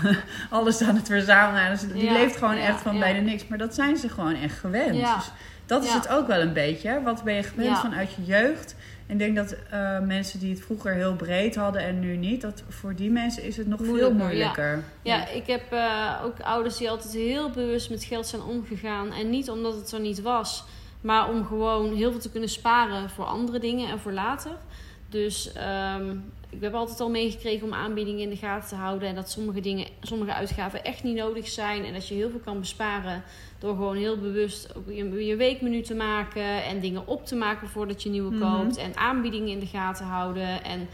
alles 0.50 0.82
aan 0.82 0.96
het 0.96 1.06
verzamelen. 1.06 1.70
Dus 1.70 1.80
die 1.80 2.04
Ja, 2.04 2.12
leeft 2.12 2.36
gewoon 2.36 2.56
ja, 2.56 2.62
echt 2.66 2.80
van 2.80 2.98
bijna 2.98 3.20
niks. 3.20 3.46
Maar 3.48 3.58
dat 3.58 3.74
zijn 3.74 3.96
ze 3.96 4.08
gewoon 4.08 4.34
echt 4.34 4.58
gewend. 4.58 4.92
Dus 4.94 5.30
dat 5.66 5.84
is 5.84 5.92
het 5.92 6.08
ook 6.08 6.26
wel 6.26 6.40
een 6.40 6.52
beetje. 6.52 7.00
Wat 7.02 7.22
ben 7.24 7.34
je 7.34 7.42
gewend 7.42 7.78
vanuit 7.78 8.12
je 8.14 8.24
jeugd? 8.24 8.76
Ik 9.10 9.18
denk 9.18 9.36
dat 9.36 9.56
eh, 9.70 10.00
mensen 10.00 10.38
die 10.38 10.50
het 10.50 10.60
vroeger 10.60 10.92
heel 10.92 11.14
breed 11.14 11.56
hadden 11.56 11.82
en 11.82 12.00
nu 12.00 12.16
niet, 12.16 12.40
dat 12.40 12.62
voor 12.68 12.94
die 12.94 13.10
mensen 13.10 13.42
is 13.42 13.56
het 13.56 13.66
nog 13.66 13.80
veel 13.82 14.12
Moeilijker, 14.12 14.82
ja. 15.02 15.16
Ja, 15.16 15.28
ik 15.28 15.46
heb 15.46 15.72
eh, 15.72 16.20
ook 16.24 16.40
ouders 16.40 16.76
die 16.76 16.90
altijd 16.90 17.12
heel 17.12 17.50
bewust 17.50 17.90
met 17.90 18.04
geld 18.04 18.26
zijn 18.26 18.42
omgegaan. 18.42 19.12
En 19.12 19.30
niet 19.30 19.50
omdat 19.50 19.74
het 19.74 19.92
er 19.92 20.00
niet 20.00 20.22
was, 20.22 20.64
maar 21.00 21.28
om 21.28 21.46
gewoon 21.46 21.94
heel 21.94 22.10
veel 22.10 22.20
te 22.20 22.30
kunnen 22.30 22.48
sparen 22.48 23.10
voor 23.10 23.24
andere 23.24 23.58
dingen 23.58 23.90
en 23.90 23.98
voor 23.98 24.12
later. 24.12 24.52
Dus 25.10 25.52
ehm, 25.52 26.16
ik 26.50 26.60
heb 26.60 26.74
altijd 26.74 27.00
al 27.00 27.10
meegekregen 27.10 27.66
om 27.66 27.74
aanbiedingen 27.74 28.20
in 28.20 28.30
de 28.30 28.36
gaten 28.36 28.68
te 28.68 28.74
houden. 28.74 29.08
En 29.08 29.14
dat 29.14 29.30
sommige 29.30 29.60
dingen, 29.60 29.86
sommige 30.00 30.32
uitgaven 30.34 30.84
echt 30.84 31.02
niet 31.02 31.16
nodig 31.16 31.48
zijn. 31.48 31.84
En 31.84 31.92
dat 31.92 32.08
je 32.08 32.14
heel 32.14 32.30
veel 32.30 32.40
kan 32.44 32.60
besparen 32.60 33.22
door 33.58 33.74
gewoon 33.74 33.96
heel 33.96 34.18
bewust 34.18 34.76
ook 34.76 34.88
je, 34.88 35.24
je 35.26 35.36
weekmenu 35.36 35.80
te 35.82 35.94
maken. 35.94 36.64
En 36.64 36.80
dingen 36.80 37.06
op 37.06 37.26
te 37.26 37.34
maken 37.36 37.68
voordat 37.68 38.02
je 38.02 38.08
nieuwe 38.10 38.34
Mhm. 38.34 38.40
koopt. 38.40 38.76
En 38.76 38.96
aanbiedingen 38.96 39.48
in 39.48 39.58
de 39.60 39.66
gaten 39.66 40.04
houden. 40.06 40.64
En 40.64 40.88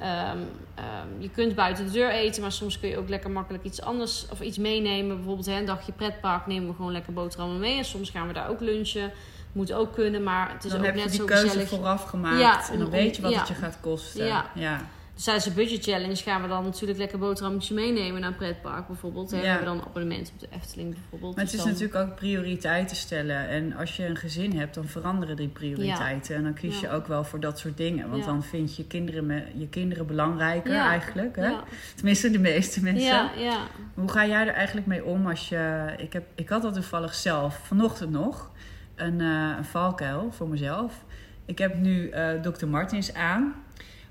Ehm, 0.00 0.38
ehm, 0.74 1.06
je 1.18 1.30
kunt 1.30 1.54
buiten 1.54 1.86
de 1.86 1.92
deur 1.92 2.10
eten, 2.10 2.42
maar 2.42 2.52
soms 2.52 2.80
kun 2.80 2.88
je 2.88 2.98
ook 2.98 3.08
lekker 3.08 3.30
makkelijk 3.30 3.64
iets 3.64 3.82
anders 3.82 4.26
of 4.32 4.40
iets 4.40 4.58
meenemen. 4.58 5.16
Bijvoorbeeld 5.16 5.46
hè, 5.46 5.58
een 5.58 5.64
dagje 5.64 5.92
pretpark 5.92 6.46
nemen 6.46 6.68
we 6.68 6.74
gewoon 6.74 6.92
lekker 6.92 7.12
boterhammen 7.12 7.60
mee. 7.60 7.76
En 7.78 7.84
soms 7.84 8.10
gaan 8.10 8.26
we 8.26 8.32
daar 8.32 8.48
ook 8.48 8.60
lunchen. 8.60 9.12
Moet 9.52 9.72
ook 9.72 9.92
kunnen, 9.94 10.22
maar 10.22 10.52
het 10.52 10.64
is 10.64 10.70
dan 10.70 10.80
ook 10.80 10.86
heb 10.86 10.94
je 10.94 11.00
net 11.00 11.10
die 11.10 11.20
zo 11.20 11.26
keuze 11.26 11.46
gezellig. 11.46 11.68
vooraf 11.68 12.02
gemaakt. 12.04 12.40
Ja, 12.40 12.70
en 12.70 12.76
dan 12.78 12.86
om- 12.86 12.92
weet 12.92 13.16
je 13.16 13.22
wat 13.22 13.34
het 13.34 13.48
je 13.48 13.54
gaat 13.54 13.78
kosten. 13.80 14.26
Ja. 14.26 14.50
ja. 14.54 14.80
Dus 15.14 15.26
tijdens 15.26 15.46
de 15.46 15.52
budget 15.52 15.82
challenge 15.84 16.16
gaan 16.16 16.42
we 16.42 16.48
dan 16.48 16.64
natuurlijk 16.64 16.98
lekker 16.98 17.18
boterhammetjes 17.18 17.76
meenemen 17.76 18.20
naar 18.20 18.30
een 18.30 18.36
pretpark 18.36 18.86
bijvoorbeeld. 18.86 19.30
Hè. 19.30 19.36
Ja. 19.36 19.42
We 19.42 19.48
hebben 19.48 19.66
dan 19.66 19.84
abonnement 19.88 20.30
op 20.34 20.40
de 20.40 20.46
Efteling 20.56 20.90
bijvoorbeeld. 20.94 21.34
Maar 21.34 21.44
het 21.44 21.52
Dus 21.52 21.60
is 21.60 21.66
dan- 21.66 21.72
natuurlijk 21.80 22.10
ook 22.10 22.16
prioriteiten 22.16 22.96
stellen. 22.96 23.48
En 23.48 23.76
als 23.76 23.96
je 23.96 24.06
een 24.06 24.16
gezin 24.16 24.58
hebt, 24.58 24.74
dan 24.74 24.84
veranderen 24.86 25.36
die 25.36 25.48
prioriteiten. 25.48 26.36
En 26.36 26.42
dan 26.42 26.54
kies 26.54 26.80
je 26.80 26.90
ook 26.90 27.06
wel 27.06 27.24
voor 27.24 27.40
dat 27.40 27.58
soort 27.58 27.76
dingen. 27.76 28.10
Want 28.10 28.24
dan 28.24 28.42
vind 28.42 28.76
je 28.76 28.84
kinderen, 28.86 29.26
me- 29.26 29.44
je 29.54 29.68
kinderen 29.68 30.06
belangrijker 30.06 30.74
eigenlijk. 30.76 31.36
Hè? 31.36 31.50
Tenminste, 31.94 32.30
de 32.30 32.38
meeste 32.38 32.82
mensen. 32.82 33.04
Ja, 33.06 33.30
ja. 33.36 33.58
Hoe 33.94 34.10
ga 34.10 34.26
jij 34.26 34.46
er 34.46 34.54
eigenlijk 34.54 34.86
mee 34.86 35.04
om 35.04 35.26
als 35.28 35.48
je... 35.48 35.94
Ik, 35.98 36.12
heb, 36.12 36.24
ik 36.34 36.48
had 36.48 36.62
dat 36.62 36.74
toevallig 36.74 37.14
zelf, 37.14 37.60
vanochtend 37.66 38.10
nog, 38.10 38.50
een, 38.98 39.20
eh, 39.20 39.56
een 39.56 39.64
valkuil 39.64 40.32
voor 40.32 40.48
mezelf. 40.48 41.04
Ik 41.44 41.58
heb 41.58 41.74
nu 41.74 42.08
eh 42.08 42.40
Dr. 42.40 42.66
Martens 42.66 43.14
aan. 43.14 43.54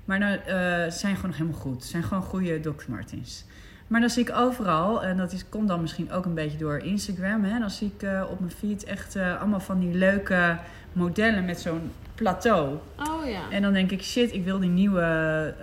Maar 0.04 0.18
nou, 0.18 0.36
eh, 0.36 0.46
ze 0.84 0.98
zijn 0.98 1.14
gewoon 1.14 1.30
nog 1.30 1.38
helemaal 1.38 1.60
goed. 1.60 1.84
Zijn 1.84 2.02
gewoon 2.02 2.22
goede 2.22 2.60
Dr. 2.60 2.84
Martens. 2.90 3.44
Maar 3.86 4.00
dan 4.00 4.10
zie 4.10 4.22
ik 4.22 4.36
overal, 4.36 5.02
en 5.04 5.16
dat 5.16 5.32
is, 5.32 5.48
komt 5.48 5.68
dan 5.68 5.80
misschien 5.80 6.12
ook 6.12 6.24
een 6.24 6.34
beetje 6.34 6.58
door 6.58 6.78
Instagram... 6.78 7.44
Hè, 7.44 7.58
dan 7.58 7.70
zie 7.70 7.92
ik 7.96 8.08
op 8.30 8.40
mijn 8.40 8.52
feed 8.52 8.84
echt 8.84 9.16
allemaal 9.16 9.60
van 9.60 9.78
die 9.78 9.94
leuke 9.94 10.58
modellen 10.92 11.44
met 11.44 11.60
zo'n 11.60 11.90
plateau. 12.14 12.78
Oh 12.96 13.28
ja. 13.28 13.50
En 13.50 13.62
dan 13.62 13.72
denk 13.72 13.90
ik, 13.90 14.02
shit, 14.02 14.32
ik 14.32 14.44
wil 14.44 14.58
die 14.58 14.70
nieuwe 14.70 15.54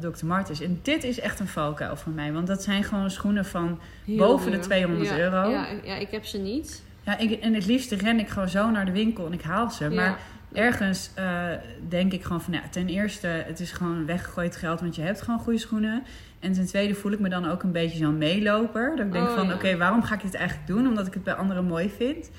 Dr. 0.00 0.26
Martens. 0.26 0.60
En 0.60 0.78
dit 0.82 1.04
is 1.04 1.20
echt 1.20 1.40
een 1.40 1.48
valkuil 1.48 1.96
van 1.96 2.14
mij. 2.14 2.32
Want 2.32 2.46
dat 2.46 2.62
zijn 2.62 2.84
gewoon 2.84 3.10
schoenen 3.10 3.44
van... 3.44 3.78
Heel 4.04 4.16
boven 4.16 4.50
de 4.50 4.56
duur. 4.56 4.62
200 4.66 5.08
Ja, 5.08 5.18
euro. 5.18 5.50
Ja, 5.50 5.66
ja, 5.84 5.94
ik 5.94 6.10
heb 6.10 6.24
ze 6.24 6.38
niet. 6.38 6.82
Ja, 7.04 7.18
ik, 7.18 7.30
en 7.40 7.54
het 7.54 7.66
liefste 7.66 7.96
ren 7.96 8.18
ik 8.18 8.28
gewoon 8.28 8.48
zo 8.48 8.70
naar 8.70 8.84
de 8.84 8.92
winkel 8.92 9.26
en 9.26 9.32
ik 9.32 9.42
haal 9.42 9.70
ze. 9.70 9.88
Maar 9.90 10.04
Ja. 10.04 10.16
ergens 10.62 11.10
eh, 11.14 11.44
denk 11.88 12.12
ik 12.12 12.22
gewoon 12.24 12.40
van... 12.40 12.52
Ja, 12.52 12.60
ten 12.70 12.88
eerste, 12.88 13.26
het 13.26 13.60
is 13.60 13.72
gewoon 13.72 14.06
weggegooid 14.06 14.56
geld. 14.56 14.80
Want 14.80 14.94
je 14.96 15.02
hebt 15.02 15.22
gewoon 15.22 15.40
goede 15.40 15.58
schoenen. 15.58 16.02
En 16.40 16.52
ten 16.52 16.66
tweede 16.66 16.94
voel 16.94 17.12
ik 17.12 17.18
me 17.20 17.28
dan 17.28 17.50
ook 17.50 17.62
een 17.62 17.72
beetje 17.72 17.98
zo'n 17.98 18.18
meeloper. 18.18 18.96
Dat 18.96 19.06
ik 19.06 19.12
denk 19.12 19.28
Oh, 19.28 19.34
van, 19.34 19.46
ja. 19.46 19.54
oké, 19.54 19.76
waarom 19.76 20.02
ga 20.02 20.14
ik 20.14 20.22
dit 20.22 20.34
eigenlijk 20.34 20.66
doen? 20.66 20.86
Omdat 20.88 21.06
ik 21.06 21.14
het 21.14 21.24
bij 21.24 21.34
anderen 21.34 21.64
mooi 21.64 21.90
vind. 21.96 22.30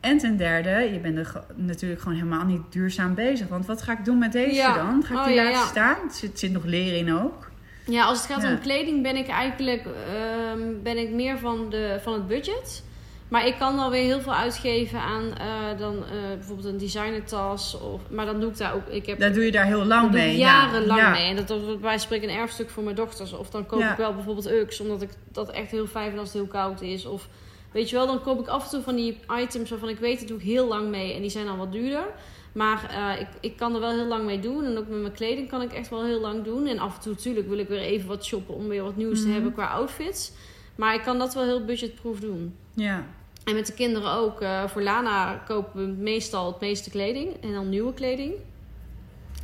En 0.00 0.18
ten 0.18 0.36
derde, 0.36 0.70
je 0.92 0.98
bent 1.00 1.18
er 1.18 1.44
natuurlijk 1.54 2.00
gewoon 2.00 2.16
helemaal 2.16 2.44
niet 2.44 2.60
duurzaam 2.70 3.14
bezig. 3.14 3.48
Want 3.48 3.66
wat 3.66 3.82
ga 3.82 3.92
ik 3.92 4.04
doen 4.04 4.18
met 4.18 4.32
deze 4.32 4.54
Ja. 4.54 4.74
dan? 4.76 5.02
Ga 5.04 5.14
ik 5.14 5.20
Oh, 5.20 5.26
die 5.26 5.34
laten 5.36 5.68
staan? 5.68 5.96
Er 6.08 6.14
zit, 6.14 6.38
zit 6.38 6.52
nog 6.52 6.64
leer 6.64 6.96
in 6.96 7.14
ook. 7.14 7.50
Ja, 7.86 8.04
als 8.04 8.22
het 8.22 8.32
gaat 8.32 8.44
om 8.52 8.60
kleding 8.60 9.02
ben 9.02 9.16
ik 9.16 9.28
eigenlijk 9.28 9.84
ehm, 10.14 10.60
ben 10.82 10.96
ik 10.98 11.10
meer 11.10 11.38
van, 11.38 11.70
de, 11.70 11.98
van 12.02 12.12
het 12.12 12.26
budget. 12.28 12.82
Maar 13.30 13.46
ik 13.46 13.54
kan 13.58 13.76
wel 13.76 13.90
weer 13.90 14.02
heel 14.02 14.20
veel 14.20 14.34
uitgeven 14.34 15.00
aan 15.00 15.36
eh, 15.38 15.78
dan 15.78 15.96
eh, 16.04 16.10
bijvoorbeeld 16.34 16.66
een 16.68 16.78
designertas. 16.78 17.80
Of, 17.80 18.00
maar 18.10 18.26
dan 18.26 18.40
doe 18.40 18.50
ik 18.50 18.56
daar 18.56 18.74
ook. 18.74 18.86
Ik 18.88 19.06
heb 19.06 19.18
Daar 19.18 19.32
doe 19.32 19.44
je 19.44 19.50
daar 19.52 19.64
heel 19.66 19.84
lang 19.84 20.10
mee. 20.12 20.36
jarenlang 20.36 21.00
Ja. 21.00 21.10
mee. 21.10 21.28
En 21.28 21.36
dat 21.36 21.48
dat 21.48 21.64
wordt 21.64 21.80
bij 21.80 21.98
spreken 21.98 22.28
een 22.28 22.34
erfstuk 22.36 22.70
voor 22.70 22.82
mijn 22.82 22.96
dochters. 22.96 23.32
Of 23.32 23.50
dan 23.50 23.66
koop 23.66 23.80
Ja. 23.80 23.90
ik 23.90 23.96
wel 23.96 24.14
bijvoorbeeld 24.14 24.50
Ux, 24.50 24.80
omdat 24.80 25.02
ik 25.02 25.10
dat 25.32 25.50
echt 25.50 25.70
heel 25.70 25.86
fijn 25.86 26.06
vind 26.08 26.18
als 26.20 26.28
het 26.32 26.36
heel 26.38 26.46
koud 26.50 26.80
is. 26.80 27.06
Of 27.06 27.28
weet 27.72 27.90
je 27.90 27.96
wel, 27.96 28.06
dan 28.06 28.22
koop 28.22 28.40
ik 28.40 28.46
af 28.48 28.64
en 28.64 28.70
toe 28.70 28.82
van 28.82 28.96
die 28.96 29.18
items 29.40 29.70
waarvan 29.70 29.88
ik 29.88 29.98
weet, 29.98 30.18
dat 30.18 30.28
doe 30.28 30.38
ik 30.38 30.44
heel 30.44 30.66
lang 30.68 30.88
mee. 30.88 31.14
En 31.14 31.20
die 31.20 31.30
zijn 31.30 31.46
dan 31.46 31.58
wat 31.58 31.72
duurder. 31.72 32.04
Maar 32.52 32.90
eh, 32.90 33.20
ik, 33.20 33.28
ik 33.40 33.56
kan 33.56 33.74
er 33.74 33.80
wel 33.80 33.90
heel 33.90 34.06
lang 34.06 34.24
mee 34.24 34.40
doen. 34.40 34.64
En 34.64 34.78
ook 34.78 34.88
met 34.88 35.00
mijn 35.00 35.12
kleding 35.12 35.48
kan 35.48 35.62
ik 35.62 35.72
echt 35.72 35.88
wel 35.88 36.04
heel 36.04 36.20
lang 36.20 36.44
doen. 36.44 36.66
En 36.66 36.78
af 36.78 36.94
en 36.96 37.00
toe 37.02 37.12
natuurlijk 37.12 37.48
wil 37.48 37.58
ik 37.58 37.68
weer 37.68 37.80
even 37.80 38.08
wat 38.08 38.24
shoppen 38.24 38.54
om 38.54 38.68
weer 38.68 38.82
wat 38.82 38.96
nieuws 38.96 39.18
te 39.20 39.24
Mhm. 39.24 39.34
hebben 39.34 39.52
qua 39.52 39.66
outfits. 39.66 40.32
Maar 40.76 40.94
ik 40.94 41.02
kan 41.02 41.18
dat 41.18 41.34
wel 41.34 41.44
heel 41.44 41.64
budgetproof 41.64 42.20
doen. 42.20 42.54
Ja. 42.74 43.04
En 43.44 43.54
met 43.54 43.66
de 43.66 43.72
kinderen 43.72 44.10
ook. 44.12 44.40
eh, 44.40 44.62
voor 44.66 44.82
Lana 44.82 45.40
kopen 45.46 45.80
we 45.86 46.02
meestal 46.02 46.46
het 46.46 46.60
meeste 46.60 46.90
kleding. 46.90 47.36
En 47.42 47.52
dan 47.52 47.68
nieuwe 47.68 47.94
kleding. 47.94 48.32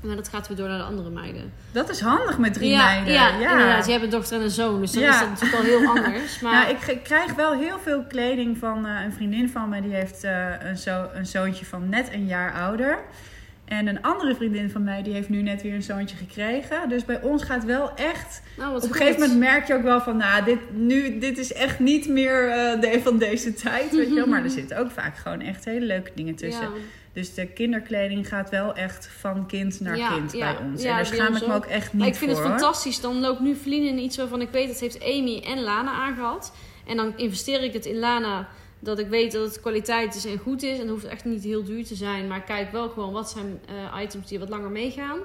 Maar 0.03 0.17
dat 0.17 0.29
gaat 0.29 0.49
weer 0.49 0.57
door 0.57 0.69
naar 0.69 0.79
de 0.79 0.85
andere 0.85 1.11
meiden. 1.11 1.53
Dat 1.73 1.89
is 1.91 2.01
handig 2.01 2.39
met 2.39 2.55
drie 2.55 2.71
ja, 2.71 2.85
meiden. 2.85 3.13
Ja, 3.13 3.31
inderdaad. 3.51 3.87
Je 3.87 3.93
hebt 3.93 4.05
een 4.05 4.11
dochter 4.11 4.37
en 4.39 4.43
een 4.43 4.51
zoon. 4.51 4.81
Dus 4.81 4.93
dan 4.93 5.03
Ja. 5.03 5.13
is 5.13 5.19
dat 5.21 5.29
natuurlijk 5.31 5.57
al 5.59 5.63
heel 5.65 5.87
anders. 6.05 6.41
Maar 6.41 6.53
Nou, 6.53 6.71
ik 6.77 6.87
ik 6.87 7.03
krijg 7.03 7.35
wel 7.35 7.53
heel 7.53 7.79
veel 7.79 8.05
kleding 8.09 8.59
van 8.59 8.87
eh, 8.87 9.05
een 9.05 9.13
vriendin 9.13 9.49
van 9.49 9.69
me. 9.69 9.83
Die 9.83 9.95
heeft 9.95 10.25
eh, 10.25 10.47
een, 10.59 10.77
zo, 10.77 11.07
een 11.15 11.27
zoontje 11.27 11.65
van 11.65 11.89
net 11.89 12.13
een 12.13 12.27
jaar 12.27 12.53
ouder. 12.53 12.99
En 13.67 13.87
een 13.87 14.03
andere 14.03 14.35
vriendin 14.35 14.71
van 14.71 14.85
mij, 14.85 15.03
die 15.03 15.13
heeft 15.13 15.29
nu 15.29 15.43
net 15.43 15.63
weer 15.63 15.75
een 15.75 15.83
zoontje 15.83 16.17
gekregen. 16.17 16.89
Dus 16.89 17.05
bij 17.05 17.23
ons 17.23 17.43
gaat 17.43 17.65
wel 17.65 17.95
echt... 17.95 18.43
nou, 18.57 18.73
wat 18.73 18.83
op 18.83 18.89
een 18.89 18.95
goed. 18.95 19.03
gegeven 19.07 19.21
moment 19.21 19.39
merk 19.39 19.67
je 19.67 19.75
ook 19.75 19.83
wel 19.83 20.01
van... 20.01 20.17
Nou, 20.17 20.45
dit, 20.45 20.59
nu, 20.73 21.19
dit 21.19 21.39
is 21.39 21.53
echt 21.53 21.79
niet 21.79 22.09
meer 22.09 22.49
eh, 22.49 22.81
de, 22.81 23.01
van 23.03 23.19
deze 23.19 23.55
tijd, 23.55 23.91
weet 23.91 24.09
je 24.09 24.15
wel. 24.15 24.27
Maar 24.27 24.45
er 24.45 24.51
zitten 24.61 24.79
ook 24.79 24.91
vaak 24.91 25.17
gewoon 25.17 25.41
echt 25.41 25.65
hele 25.65 25.87
leuke 25.87 26.11
dingen 26.15 26.35
tussen. 26.35 26.63
Ja. 26.63 26.71
Dus 27.13 27.35
de 27.35 27.47
kinderkleding 27.47 28.29
gaat 28.29 28.51
wel 28.51 28.75
echt 28.75 29.09
van 29.19 29.47
kind 29.47 29.81
naar 29.81 29.97
Ja, 29.97 30.09
kind 30.09 30.33
ja, 30.33 30.53
bij 30.53 30.65
ons. 30.65 30.83
ja, 30.83 30.91
en 30.91 30.97
daar 30.97 31.07
schaam 31.07 31.37
ik 31.37 31.47
me 31.47 31.55
ook. 31.55 31.65
echt 31.65 31.93
niet 31.93 32.01
Maar 32.01 32.11
ik 32.11 32.15
vind 32.15 32.31
voor, 32.31 32.41
het 32.41 32.51
fantastisch. 32.51 33.01
Dan 33.01 33.21
loopt 33.21 33.41
nu 33.41 33.55
Feline 33.55 33.89
in 33.89 33.99
iets 33.99 34.17
waarvan 34.17 34.41
ik 34.41 34.49
weet 34.51 34.69
dat 34.69 34.81
heeft 34.81 35.03
Amy 35.03 35.43
en 35.47 35.63
Lana 35.63 35.91
aangehad. 35.93 36.53
En 36.87 36.97
dan 36.97 37.13
investeer 37.17 37.63
ik 37.63 37.73
het 37.73 37.87
in 37.87 37.99
Lana. 37.99 38.49
Dat 38.79 38.99
ik 38.99 39.09
weet 39.09 39.33
dat 39.33 39.47
het 39.47 39.61
kwaliteit 39.61 40.15
is 40.15 40.25
en 40.25 40.39
goed 40.39 40.63
is. 40.63 40.73
En 40.75 40.81
het 40.81 40.89
hoeft 40.91 41.05
echt 41.05 41.25
niet 41.25 41.45
heel 41.45 41.65
duur 41.65 41.85
te 41.85 41.95
zijn. 41.95 42.27
Maar 42.29 42.37
ik 42.39 42.45
kijk 42.45 42.73
wel 42.73 42.89
gewoon 42.89 43.13
wat 43.13 43.31
zijn 43.31 43.61
eh, 43.95 44.03
items 44.03 44.29
die 44.29 44.39
wat 44.39 44.49
langer 44.49 44.71
meegaan. 44.71 45.19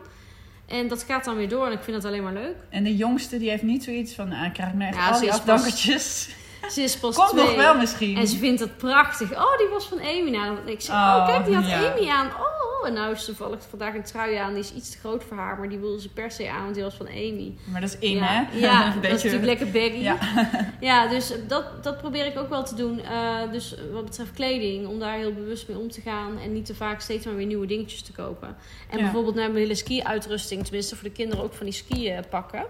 En 0.65 0.87
dat 0.87 1.03
gaat 1.03 1.25
dan 1.25 1.35
weer 1.35 1.49
door. 1.49 1.65
En 1.65 1.71
ik 1.71 1.83
vind 1.83 1.95
het 1.97 2.05
alleen 2.05 2.23
maar 2.23 2.33
leuk. 2.33 2.55
En 2.69 2.83
de 2.83 2.95
jongste, 2.95 3.37
die 3.37 3.49
heeft 3.49 3.63
niet 3.63 3.83
zoiets 3.83 4.13
van... 4.13 4.31
Ah, 4.31 4.53
krijg 4.53 4.69
ik 4.69 4.75
nou 4.75 4.89
echt 4.91 4.99
Ja, 4.99 5.07
al 5.07 5.13
ze 5.13 5.19
die 5.19 5.29
is 5.29 5.35
pas- 5.39 5.47
afdankertjes? 5.49 6.29
Ze 6.71 6.81
is 6.81 6.97
pas 6.97 7.15
Komt 7.17 7.29
twee. 7.29 7.45
nog 7.45 7.55
wel 7.55 7.75
misschien. 7.77 8.17
En 8.17 8.27
ze 8.27 8.37
vindt 8.37 8.59
het 8.59 8.77
prachtig. 8.77 9.31
Oh, 9.31 9.57
die 9.57 9.67
was 9.67 9.87
van 9.87 9.99
Amy. 9.99 10.29
Nou, 10.29 10.57
ik 10.65 10.81
zeg, 10.81 10.95
oh, 10.95 11.15
Oh, 11.19 11.25
kijk, 11.27 11.45
die 11.45 11.55
had 11.55 11.67
ja. 11.69 11.91
Amy 11.91 12.09
aan. 12.09 12.27
Oh, 12.27 12.60
en 12.85 12.93
nou 12.93 13.13
is 13.13 13.25
toevallig 13.25 13.59
vandaag 13.69 13.93
een 13.95 14.03
trui 14.03 14.35
aan. 14.35 14.53
Die 14.53 14.63
is 14.63 14.73
iets 14.73 14.91
te 14.91 14.97
groot 14.97 15.23
voor 15.23 15.37
haar. 15.37 15.57
Maar 15.59 15.69
die 15.69 15.77
wilde 15.77 16.01
ze 16.01 16.09
per 16.09 16.31
se 16.31 16.49
aan, 16.49 16.63
want 16.63 16.73
die 16.75 16.83
was 16.83 16.95
van 16.95 17.07
Amy. 17.07 17.55
Maar 17.71 17.81
dat 17.81 17.89
is 17.89 17.99
in, 17.99 18.15
ja, 18.15 18.25
hè? 18.25 18.57
Ja, 18.59 18.85
Een 18.95 19.01
dat 19.01 19.11
is 19.11 19.23
natuurlijk 19.23 19.43
lekker 19.45 19.71
baggy. 19.71 19.97
Ja. 19.97 20.17
Ja, 20.79 21.07
dus 21.07 21.33
dat, 21.47 21.83
dat 21.83 21.97
probeer 21.97 22.25
ik 22.25 22.37
ook 22.39 22.49
wel 22.49 22.63
te 22.63 22.75
doen. 22.75 22.99
Eh, 22.99 23.51
dus 23.51 23.75
wat 23.91 24.05
betreft 24.05 24.31
kleding, 24.31 24.87
om 24.87 24.99
daar 24.99 25.17
heel 25.17 25.33
bewust 25.33 25.67
mee 25.67 25.77
om 25.77 25.91
te 25.91 26.01
gaan. 26.01 26.37
En 26.39 26.53
niet 26.53 26.65
te 26.65 26.75
vaak 26.75 27.01
steeds 27.01 27.25
maar 27.25 27.35
weer 27.35 27.45
nieuwe 27.45 27.65
dingetjes 27.67 28.01
te 28.01 28.11
kopen. 28.11 28.55
En 28.89 28.97
Ja. 28.97 29.03
bijvoorbeeld 29.03 29.35
naar 29.35 29.47
mijn 29.47 29.57
hele 29.61 29.75
ski-uitrusting, 29.75 30.63
tenminste 30.63 30.95
voor 30.95 31.07
de 31.07 31.13
kinderen 31.13 31.43
ook 31.43 31.53
van 31.53 31.65
die 31.65 31.75
skiën 31.75 32.23
pakken. 32.29 32.65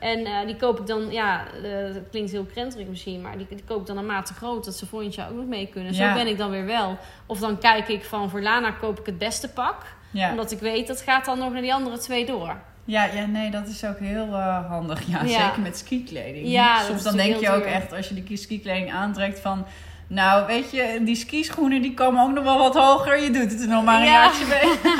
En 0.00 0.24
eh, 0.24 0.46
die 0.46 0.56
koop 0.56 0.80
ik 0.80 0.86
dan, 0.86 1.10
ja, 1.10 1.44
eh, 1.62 1.94
dat 1.94 2.02
klinkt 2.10 2.30
heel 2.30 2.44
krenterig 2.52 2.86
misschien, 2.86 3.20
maar 3.20 3.36
die, 3.38 3.46
die 3.48 3.64
koop 3.66 3.80
ik 3.80 3.86
dan 3.86 3.98
een 3.98 4.06
maat 4.06 4.26
te 4.26 4.34
groot, 4.34 4.64
dat 4.64 4.74
ze 4.74 4.86
volgend 4.86 5.14
jaar 5.14 5.30
ook 5.30 5.36
nog 5.36 5.46
mee 5.46 5.66
kunnen. 5.72 5.94
Zo 5.94 6.12
ben 6.12 6.26
ik 6.26 6.38
dan 6.38 6.50
weer 6.50 6.64
wel. 6.66 6.98
Of 7.26 7.38
dan 7.38 7.58
kijk 7.58 7.88
ik 7.88 8.04
van, 8.04 8.30
voor 8.30 8.42
Lana 8.42 8.70
koop 8.70 8.98
ik 9.00 9.06
het 9.06 9.18
beste 9.18 9.48
pak. 9.48 9.76
Ja. 10.10 10.30
Omdat 10.30 10.50
ik 10.52 10.58
weet, 10.58 10.86
dat 10.86 11.00
gaat 11.00 11.24
dan 11.24 11.38
nog 11.38 11.52
naar 11.52 11.62
die 11.62 11.74
andere 11.74 11.98
twee 11.98 12.26
door. 12.26 12.56
Ja, 12.84 13.04
ja, 13.04 13.26
nee, 13.26 13.50
dat 13.50 13.66
is 13.68 13.84
ook 13.84 13.98
heel 13.98 14.26
eh, 14.26 14.68
handig. 14.68 15.02
Ja, 15.06 15.22
Ja. 15.22 15.46
zeker 15.46 15.62
met 15.62 15.76
skikleding. 15.78 16.46
Ja, 16.48 16.82
Soms 16.82 17.02
dan 17.02 17.16
denk 17.16 17.36
je 17.40 17.50
ook 17.50 17.62
duur. 17.62 17.72
echt, 17.72 17.92
als 17.92 18.08
je 18.08 18.14
die 18.24 18.36
skikleding 18.36 18.92
aantrekt 18.92 19.40
van... 19.40 19.64
Nou, 20.06 20.46
weet 20.46 20.70
je, 20.70 21.00
die 21.04 21.16
skischoenen 21.16 21.82
die 21.82 21.94
komen 21.94 22.22
ook 22.22 22.32
nog 22.32 22.44
wel 22.44 22.58
wat 22.58 22.74
hoger. 22.74 23.22
Je 23.22 23.30
doet 23.30 23.50
het 23.50 23.60
er 23.62 23.68
nog 23.68 23.84
maar 23.84 24.00
een 24.00 24.06
Ja. 24.06 24.12
jaartje 24.12 24.46
mee. 24.46 24.92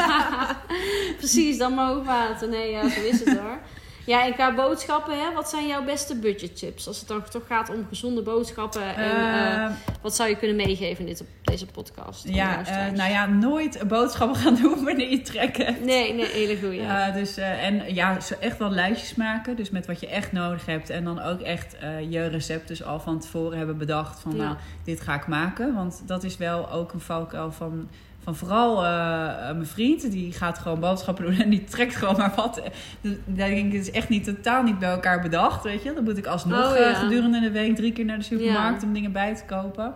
Precies, 1.18 1.58
dan 1.58 1.74
maar 1.74 1.90
ook 1.90 2.04
water. 2.04 2.48
Nee, 2.48 2.70
ja, 2.70 2.88
zo 2.88 3.00
is 3.00 3.24
het 3.24 3.38
hoor. 3.38 3.58
Ja, 4.06 4.24
en 4.26 4.34
qua 4.34 4.54
boodschappen, 4.54 5.18
hè, 5.18 5.32
wat 5.34 5.48
zijn 5.48 5.66
jouw 5.66 5.84
beste 5.84 6.16
budgettips? 6.16 6.86
Als 6.86 6.98
het 6.98 7.08
dan 7.08 7.22
toch 7.30 7.46
gaat 7.46 7.70
om 7.70 7.86
gezonde 7.88 8.22
boodschappen. 8.22 8.94
En 8.96 9.10
eh, 9.10 9.64
Eh, 9.64 9.70
wat 10.02 10.14
zou 10.14 10.28
je 10.28 10.36
kunnen 10.36 10.56
meegeven 10.56 11.00
in 11.00 11.06
dit, 11.06 11.24
deze 11.42 11.66
podcast? 11.66 12.28
ja, 12.28 12.66
eh, 12.66 12.92
nou 12.92 13.10
ja, 13.10 13.26
nooit 13.26 13.88
boodschappen 13.88 14.36
gaan 14.42 14.54
doen 14.54 14.84
wanneer 14.84 15.10
je 15.10 15.20
trek 15.22 15.56
hebt. 15.56 15.84
Nee, 15.84 16.12
nee, 16.14 16.26
hele 16.26 16.58
goeie. 16.60 16.80
Eh, 16.80 17.14
dus, 17.14 17.36
en 17.36 17.94
ja, 17.94 18.16
echt 18.40 18.58
wel 18.58 18.70
lijstjes 18.70 19.14
maken. 19.14 19.56
Dus 19.56 19.70
met 19.70 19.86
wat 19.86 20.00
je 20.00 20.08
echt 20.08 20.32
nodig 20.32 20.66
hebt. 20.66 20.90
En 20.90 21.04
dan 21.04 21.22
ook 21.22 21.40
echt 21.40 21.76
je 22.08 22.26
recept 22.26 22.68
dus 22.68 22.84
al 22.84 23.00
van 23.00 23.20
tevoren 23.20 23.58
hebben 23.58 23.78
bedacht. 23.78 24.20
Van 24.20 24.36
Ja. 24.36 24.42
nou, 24.44 24.56
dit 24.84 25.00
ga 25.00 25.14
ik 25.14 25.26
maken. 25.26 25.74
Want 25.74 26.02
dat 26.06 26.24
is 26.24 26.36
wel 26.36 26.70
ook 26.70 26.92
een 26.92 27.00
valkuil 27.00 27.52
van, 27.52 27.88
van 28.24 28.36
vooral 28.36 28.84
eh, 28.84 29.48
eh, 29.48 29.54
mijn 29.54 29.66
vriend. 29.66 30.10
Die 30.10 30.32
gaat 30.32 30.58
gewoon 30.58 30.80
boodschappen 30.80 31.24
doen 31.24 31.40
en 31.40 31.50
die 31.50 31.64
trekt 31.64 31.96
gewoon 31.96 32.16
maar 32.16 32.32
wat. 32.36 32.62
Dus, 33.00 33.16
daar 33.26 33.48
denk 33.48 33.66
ik, 33.66 33.72
het 33.78 33.88
is 33.88 33.90
echt 33.90 34.08
niet 34.08 34.24
totaal 34.24 34.62
niet 34.62 34.78
bij 34.78 34.90
elkaar 34.90 35.20
bedacht. 35.20 35.64
Weet 35.64 35.82
je, 35.82 35.92
dan 35.92 36.04
moet 36.04 36.18
ik 36.18 36.26
alsnog 36.26 36.64
Oh, 36.70 36.76
eh, 36.76 36.80
ja. 36.80 36.94
gedurende 36.94 37.40
de 37.40 37.50
week 37.50 37.76
drie 37.76 37.92
keer 37.92 38.04
naar 38.04 38.18
de 38.18 38.24
supermarkt 38.24 38.80
Ja. 38.82 38.86
om 38.88 38.92
dingen 38.94 39.12
bij 39.12 39.34
te 39.34 39.44
kopen. 39.44 39.94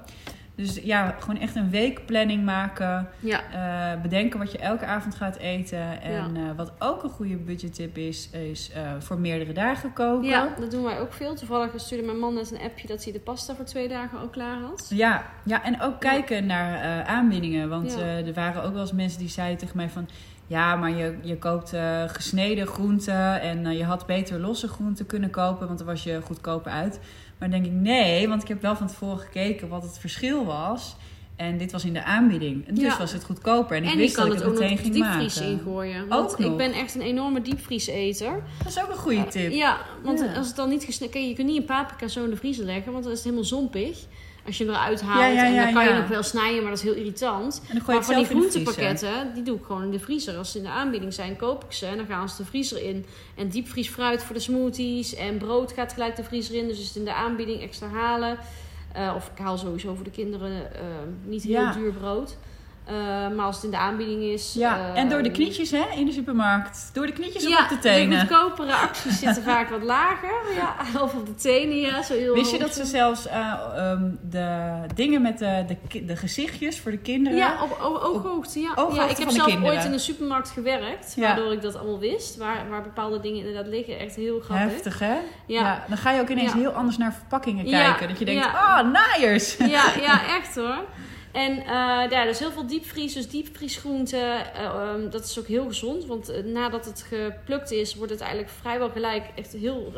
Dus 0.58 0.80
ja, 0.82 1.16
gewoon 1.18 1.40
echt 1.40 1.56
een 1.56 1.70
weekplanning 1.70 2.44
maken. 2.44 3.08
ja. 3.20 3.40
Eh, 3.52 4.02
bedenken 4.02 4.38
wat 4.38 4.52
je 4.52 4.58
elke 4.58 4.84
avond 4.84 5.14
gaat 5.14 5.36
eten. 5.36 6.02
En 6.02 6.12
Ja. 6.12 6.26
eh, 6.34 6.56
wat 6.56 6.72
ook 6.78 7.02
een 7.02 7.10
goede 7.10 7.36
budgettip 7.36 7.96
is, 7.96 8.30
is 8.30 8.70
eh, 8.74 8.82
voor 8.98 9.18
meerdere 9.18 9.52
dagen 9.52 9.92
koken. 9.92 10.28
ja, 10.28 10.54
dat 10.60 10.70
doen 10.70 10.82
wij 10.82 11.00
ook 11.00 11.12
veel. 11.12 11.34
Toevallig 11.34 11.70
stuurde 11.76 12.04
mijn 12.04 12.18
man 12.18 12.34
net 12.34 12.50
een 12.52 12.60
appje 12.60 12.86
dat 12.86 13.04
hij 13.04 13.12
de 13.12 13.20
pasta 13.20 13.54
voor 13.54 13.64
twee 13.64 13.88
dagen 13.88 14.18
al 14.18 14.28
klaar 14.28 14.60
had. 14.60 14.86
Ja, 14.94 15.26
ja, 15.44 15.64
en 15.64 15.80
ook 15.80 16.00
kijken 16.00 16.46
naar 16.46 17.04
aanbiedingen. 17.04 17.68
Want 17.68 17.96
er 17.98 18.32
waren 18.34 18.62
ook 18.62 18.72
wel 18.72 18.80
eens 18.80 18.92
mensen 18.92 19.18
die 19.18 19.28
zeiden 19.28 19.58
tegen 19.58 19.76
mij 19.76 19.88
van... 19.88 20.08
Ja, 20.46 20.76
maar 20.76 20.90
je, 20.90 21.18
je 21.22 21.38
koopt 21.38 21.72
gesneden 22.06 22.66
groenten 22.66 23.40
en 23.40 23.76
je 23.76 23.84
had 23.84 24.06
beter 24.06 24.38
losse 24.40 24.68
groenten 24.68 25.06
kunnen 25.06 25.30
kopen, 25.30 25.66
want 25.66 25.78
dan 25.78 25.86
was 25.86 26.02
je 26.04 26.20
goedkoper 26.24 26.72
uit. 26.72 27.00
Maar 27.38 27.50
dan 27.50 27.62
denk 27.62 27.74
ik 27.74 27.80
nee, 27.80 28.28
want 28.28 28.42
ik 28.42 28.48
heb 28.48 28.62
wel 28.62 28.76
van 28.76 28.86
tevoren 28.86 29.18
gekeken 29.18 29.68
wat 29.68 29.82
het 29.82 29.98
verschil 29.98 30.44
was. 30.44 30.96
En 31.36 31.58
dit 31.58 31.72
was 31.72 31.84
in 31.84 31.92
de 31.92 32.04
aanbieding. 32.04 32.66
En 32.68 32.74
dus 32.74 32.84
Ja. 32.84 32.98
was 32.98 33.12
het 33.12 33.24
goedkoper. 33.24 33.76
En 33.76 33.84
ik 33.84 33.90
En 33.90 33.96
wist 33.96 34.16
dat 34.16 34.26
ik 34.26 34.32
het 34.32 34.44
meteen 34.52 34.78
ging 34.78 34.92
diepvries 34.94 35.34
maken. 35.40 35.52
ingooien. 35.52 36.08
Want 36.08 36.32
Ook 36.32 36.38
ik 36.38 36.46
nog. 36.46 36.56
ben 36.56 36.72
echt 36.72 36.94
een 36.94 37.00
enorme 37.00 37.42
diepvrieseter. 37.42 38.42
Dat 38.58 38.66
is 38.66 38.82
ook 38.82 38.90
een 38.90 38.96
goede 38.96 39.26
tip. 39.26 39.52
Ja, 39.52 39.78
want 40.02 40.18
Ja. 40.20 40.34
als 40.34 40.46
het 40.46 40.56
dan 40.56 40.68
niet 40.68 40.84
gesneden... 40.84 41.14
Kijk, 41.14 41.26
je 41.28 41.34
kunt 41.34 41.46
niet 41.48 41.56
een 41.56 41.64
paprika 41.64 42.08
zo 42.08 42.24
in 42.24 42.30
de 42.30 42.36
vriezer 42.36 42.64
leggen, 42.64 42.92
want 42.92 43.04
dan 43.04 43.12
is 43.12 43.18
het 43.18 43.26
helemaal 43.26 43.48
zompig. 43.48 43.98
Als 44.48 44.58
je 44.58 44.64
hem 44.64 44.74
eruit 44.74 45.00
haalt 45.00 45.20
Ja, 45.20 45.26
ja, 45.26 45.46
en 45.46 45.56
dan 45.56 45.72
kan 45.72 45.84
je 45.84 46.00
nog 46.00 46.08
wel 46.08 46.22
snijden, 46.22 46.62
maar 46.62 46.70
dat 46.70 46.78
is 46.78 46.84
heel 46.84 46.94
irritant. 46.94 47.62
Maar 47.86 48.04
van 48.04 48.14
die 48.14 48.24
groentepakketten, 48.24 49.34
die 49.34 49.42
doe 49.42 49.56
ik 49.56 49.64
gewoon 49.64 49.82
in 49.82 49.90
de 49.90 49.98
vriezer. 49.98 50.36
Als 50.36 50.52
ze 50.52 50.58
in 50.58 50.64
de 50.64 50.70
aanbieding 50.70 51.14
zijn, 51.14 51.36
koop 51.36 51.64
ik 51.64 51.72
ze 51.72 51.86
en 51.86 51.96
dan 51.96 52.06
gaan 52.06 52.28
ze 52.28 52.36
de 52.36 52.44
vriezer 52.44 52.82
in. 52.82 53.06
En 53.34 53.48
diepvriesfruit 53.48 54.22
voor 54.22 54.34
de 54.34 54.40
smoothies 54.40 55.14
en 55.14 55.38
brood 55.38 55.72
gaat 55.72 55.92
gelijk 55.92 56.16
de 56.16 56.24
vriezer 56.24 56.54
in. 56.54 56.68
Dus 56.68 56.78
is 56.78 56.86
het 56.86 56.96
in 56.96 57.04
de 57.04 57.14
aanbieding 57.14 57.62
extra 57.62 57.88
halen. 57.88 58.38
Eh, 58.92 59.12
of 59.16 59.30
ik 59.34 59.38
haal 59.38 59.58
sowieso 59.58 59.94
voor 59.94 60.04
de 60.04 60.10
kinderen 60.10 60.74
eh, 60.74 60.80
niet 61.24 61.42
heel 61.42 61.72
duur 61.72 61.92
brood. 61.92 62.36
Eh, 62.88 62.94
maar 63.36 63.46
als 63.46 63.54
het 63.56 63.64
in 63.64 63.70
de 63.70 63.76
aanbieding 63.76 64.22
is. 64.22 64.52
Ja, 64.54 64.94
en 64.94 65.08
door 65.08 65.22
de 65.22 65.30
knietjes 65.30 65.70
hè, 65.70 65.84
in 65.96 66.06
de 66.06 66.12
supermarkt. 66.12 66.90
Door 66.92 67.06
de 67.06 67.12
knietjes 67.12 67.46
of 67.46 67.62
op 67.62 67.68
de 67.68 67.74
de 67.74 67.80
tenen. 67.80 68.18
goedkopere 68.18 68.74
acties 68.74 69.18
zitten 69.22 69.42
vaak 69.42 69.68
wat 69.70 69.82
lager. 69.82 70.30
Ja, 70.56 70.74
of 71.02 71.14
op 71.14 71.26
de 71.26 71.34
tenen, 71.34 71.76
ja. 71.76 72.02
Zo 72.02 72.14
heel 72.14 72.34
Wist 72.34 72.50
je 72.50 72.58
dat 72.58 72.74
ze 72.74 72.84
zelfs 72.84 73.26
eh, 73.26 73.52
ehm, 73.76 74.02
de 74.30 74.60
dingen 74.94 75.22
met 75.22 75.38
de, 75.38 75.64
de, 75.88 76.04
de 76.04 76.16
gezichtjes 76.16 76.80
voor 76.80 76.90
de 76.90 76.98
kinderen... 76.98 77.38
Ja, 77.38 77.62
op 77.62 77.78
ooghoogte. 77.80 78.60
Ja. 78.60 78.70
ooghoogte 78.74 79.00
ja, 79.00 79.08
ik 79.08 79.16
heb 79.16 79.28
de 79.28 79.34
zelf 79.34 79.46
kinderen. 79.46 79.74
ooit 79.74 79.84
in 79.84 79.92
een 79.92 80.00
supermarkt 80.00 80.50
gewerkt, 80.50 81.12
Ja. 81.16 81.22
waardoor 81.22 81.52
ik 81.52 81.62
dat 81.62 81.76
allemaal 81.76 81.98
wist. 81.98 82.36
Waar, 82.36 82.68
waar 82.68 82.82
bepaalde 82.82 83.20
dingen 83.20 83.38
inderdaad 83.38 83.66
liggen. 83.66 83.98
Echt 83.98 84.16
heel 84.16 84.40
grappig. 84.40 84.70
Heftig, 84.70 84.98
hè? 84.98 85.16
Ja. 85.46 85.84
Dan 85.88 85.96
ga 85.96 86.10
je 86.12 86.20
ook 86.20 86.28
ineens 86.28 86.52
heel 86.52 86.70
anders 86.70 86.96
naar 86.96 87.12
verpakkingen 87.12 87.64
kijken. 87.64 88.08
Dat 88.08 88.18
je 88.18 88.24
denkt, 88.24 88.46
ah, 88.46 88.92
naaiers! 88.92 89.56
Ja, 89.56 89.84
ja, 90.00 90.26
echt 90.38 90.54
hoor. 90.54 90.84
En 91.32 91.58
eh 91.58 92.10
ja, 92.10 92.24
dus 92.24 92.38
heel 92.38 92.50
veel 92.50 92.66
diepvries, 92.66 93.14
dus 93.14 93.28
diepvriesgroenten. 93.28 94.54
eh, 94.54 94.64
ehm, 94.64 95.10
dat 95.10 95.24
is 95.24 95.38
ook 95.38 95.46
heel 95.46 95.66
gezond, 95.66 96.04
want 96.06 96.28
eh, 96.28 96.44
nadat 96.44 96.84
het 96.84 97.04
geplukt 97.08 97.70
is, 97.70 97.94
wordt 97.94 98.12
het 98.12 98.20
eigenlijk 98.20 98.52
vrijwel 98.60 98.90
gelijk 98.90 99.24
echt 99.34 99.52
heel 99.52 99.92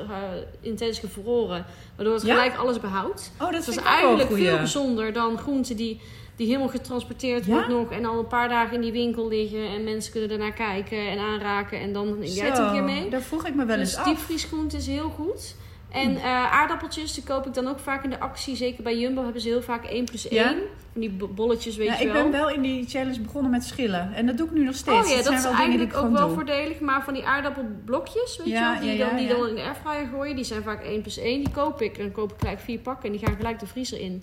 intens 0.60 0.98
gevroren. 0.98 1.64
Waardoor 1.96 2.14
het 2.14 2.22
Ja? 2.24 2.34
gelijk 2.34 2.56
alles 2.56 2.80
behoudt. 2.80 3.32
Oh, 3.40 3.52
dat 3.52 3.64
Dus 3.64 3.76
is 3.76 3.82
eigenlijk 3.82 4.28
goeie. 4.28 4.46
veel 4.46 4.58
gezonder 4.58 5.12
dan 5.12 5.38
groenten 5.38 5.76
die, 5.76 6.00
die 6.36 6.46
helemaal 6.46 6.68
getransporteerd 6.68 7.44
Ja? 7.46 7.52
wordt 7.52 7.68
nog. 7.68 7.90
En 7.92 8.04
al 8.04 8.18
een 8.18 8.26
paar 8.26 8.48
dagen 8.48 8.74
in 8.74 8.80
die 8.80 8.92
winkel 8.92 9.28
liggen. 9.28 9.68
En 9.68 9.84
mensen 9.84 10.12
kunnen 10.12 10.30
ernaar 10.30 10.52
kijken 10.52 11.08
en 11.10 11.18
aanraken. 11.18 11.80
En 11.80 11.92
dan 11.92 12.06
neem 12.18 12.30
jij 12.32 12.48
het 12.48 12.58
een 12.58 12.72
keer 12.72 12.82
mee. 12.84 13.10
Daar 13.10 13.20
vroeg 13.22 13.46
ik 13.46 13.54
me 13.54 13.64
wel 13.64 13.78
eens 13.78 13.90
Dus 13.90 13.98
af. 13.98 14.04
Hm. 14.04 14.10
diepvriesgroente 14.10 14.76
is 14.76 14.86
heel 14.86 15.08
goed. 15.10 15.54
En 15.90 16.16
eh, 16.16 16.52
aardappeltjes, 16.52 17.14
die 17.14 17.22
koop 17.24 17.46
ik 17.46 17.54
dan 17.54 17.66
ook 17.68 17.78
vaak 17.78 18.04
in 18.04 18.10
de 18.10 18.18
actie. 18.20 18.56
Zeker 18.56 18.82
bij 18.82 18.98
Jumbo 18.98 19.22
hebben 19.22 19.40
ze 19.42 19.48
heel 19.48 19.62
vaak 19.62 19.84
1 19.84 20.04
plus 20.04 20.28
1. 20.28 20.40
Ja? 20.40 20.54
Van 20.92 21.00
die 21.00 21.10
bo- 21.10 21.28
bolletjes, 21.28 21.76
weet 21.76 21.86
Ja, 21.86 21.96
je 21.98 22.04
ik 22.06 22.12
wel. 22.12 22.22
ben 22.22 22.32
wel 22.32 22.50
in 22.50 22.62
die 22.62 22.88
challenge 22.88 23.20
begonnen 23.20 23.50
met 23.50 23.64
schillen. 23.64 24.12
En 24.14 24.26
dat 24.26 24.36
doe 24.38 24.46
ik 24.46 24.52
nu 24.52 24.64
nog 24.64 24.74
steeds. 24.74 25.10
Oh 25.10 25.16
ja, 25.16 25.22
dat 25.22 25.32
is 25.32 25.44
ik 25.44 25.50
eigenlijk 25.50 25.96
ook 25.96 26.10
wel 26.12 26.26
doe. 26.26 26.36
voordelig. 26.36 26.80
Maar 26.80 27.04
van 27.04 27.14
die 27.14 27.24
aardappelblokjes, 27.26 28.36
weet 28.36 28.46
Ja, 28.46 28.72
je 28.74 28.78
wel, 28.80 28.88
die, 28.88 28.98
dan, 28.98 29.16
die 29.16 29.28
dan 29.28 29.48
in 29.48 29.54
de 29.54 29.62
airfryer 29.62 30.06
gooien, 30.12 30.36
die 30.36 30.44
zijn 30.44 30.62
vaak 30.62 30.84
1 30.84 31.00
plus 31.00 31.18
1. 31.18 31.38
Die 31.44 31.50
koop 31.52 31.82
ik. 31.82 31.96
En 31.96 32.02
dan 32.02 32.12
koop 32.12 32.32
ik 32.32 32.38
gelijk 32.38 32.60
vier 32.60 32.78
pakken 32.78 33.04
en 33.10 33.16
die 33.16 33.26
gaan 33.26 33.36
gelijk 33.36 33.58
de 33.58 33.66
vriezer 33.66 34.00
in. 34.00 34.22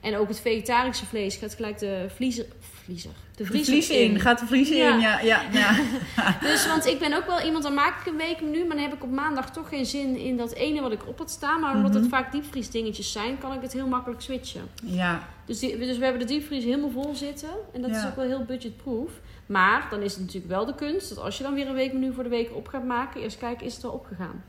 En 0.00 0.16
ook 0.16 0.28
het 0.28 0.40
vegetarische 0.40 1.06
vlees 1.06 1.36
gaat 1.36 1.54
gelijk 1.54 1.78
de 1.78 2.06
vliezer... 2.14 2.46
Vliezer? 2.84 3.10
De 3.36 3.44
vliezen 3.44 4.00
in. 4.00 4.20
Gaat 4.20 4.38
de 4.48 4.58
Ja. 4.76 4.94
in, 4.94 5.00
ja. 5.00 5.20
ja, 5.20 5.42
ja. 5.52 5.70
Dus, 6.48 6.66
want 6.66 6.86
ik 6.86 6.98
ben 6.98 7.12
ook 7.12 7.26
wel 7.26 7.40
iemand, 7.40 7.62
dan 7.64 7.74
maak 7.74 8.00
ik 8.00 8.06
een 8.12 8.16
weekmenu, 8.18 8.58
maar 8.64 8.76
dan 8.76 8.84
heb 8.84 8.94
ik 8.94 9.02
op 9.02 9.10
maandag 9.10 9.50
toch 9.52 9.68
geen 9.68 9.86
zin 9.86 10.16
in 10.16 10.36
dat 10.36 10.52
ene 10.52 10.80
wat 10.80 10.92
ik 10.92 11.06
op 11.08 11.18
had 11.18 11.30
staan. 11.30 11.60
Maar 11.60 11.74
omdat 11.74 11.90
Mhm. 11.92 12.00
het 12.00 12.08
vaak 12.10 12.32
diepvriesdingetjes 12.32 13.12
zijn, 13.12 13.38
kan 13.38 13.52
ik 13.52 13.60
het 13.62 13.72
heel 13.72 13.86
makkelijk 13.86 14.20
switchen. 14.20 14.62
ja. 14.82 15.28
Dus, 15.46 15.58
die, 15.58 15.78
dus 15.78 15.98
we 15.98 16.04
hebben 16.04 16.26
de 16.26 16.32
diepvries 16.34 16.64
helemaal 16.64 16.90
vol 16.90 17.14
zitten. 17.14 17.48
En 17.72 17.82
dat 17.82 17.90
is 17.90 18.04
ook 18.06 18.16
wel 18.16 18.24
heel 18.24 18.44
budgetproof. 18.44 19.10
Maar 19.46 19.86
dan 19.90 20.00
is 20.02 20.12
het 20.12 20.20
natuurlijk 20.20 20.52
wel 20.52 20.64
de 20.66 20.74
kunst 20.74 21.08
dat 21.08 21.18
als 21.18 21.36
je 21.38 21.42
dan 21.42 21.54
weer 21.54 21.68
een 21.68 21.74
weekmenu 21.74 22.12
voor 22.12 22.22
de 22.22 22.28
week 22.28 22.50
op 22.54 22.68
gaat 22.68 22.84
maken, 22.84 23.20
eerst 23.20 23.38
kijken, 23.38 23.66
is 23.66 23.72
het 23.74 23.82
wel 23.82 23.92
opgegaan. 23.92 24.44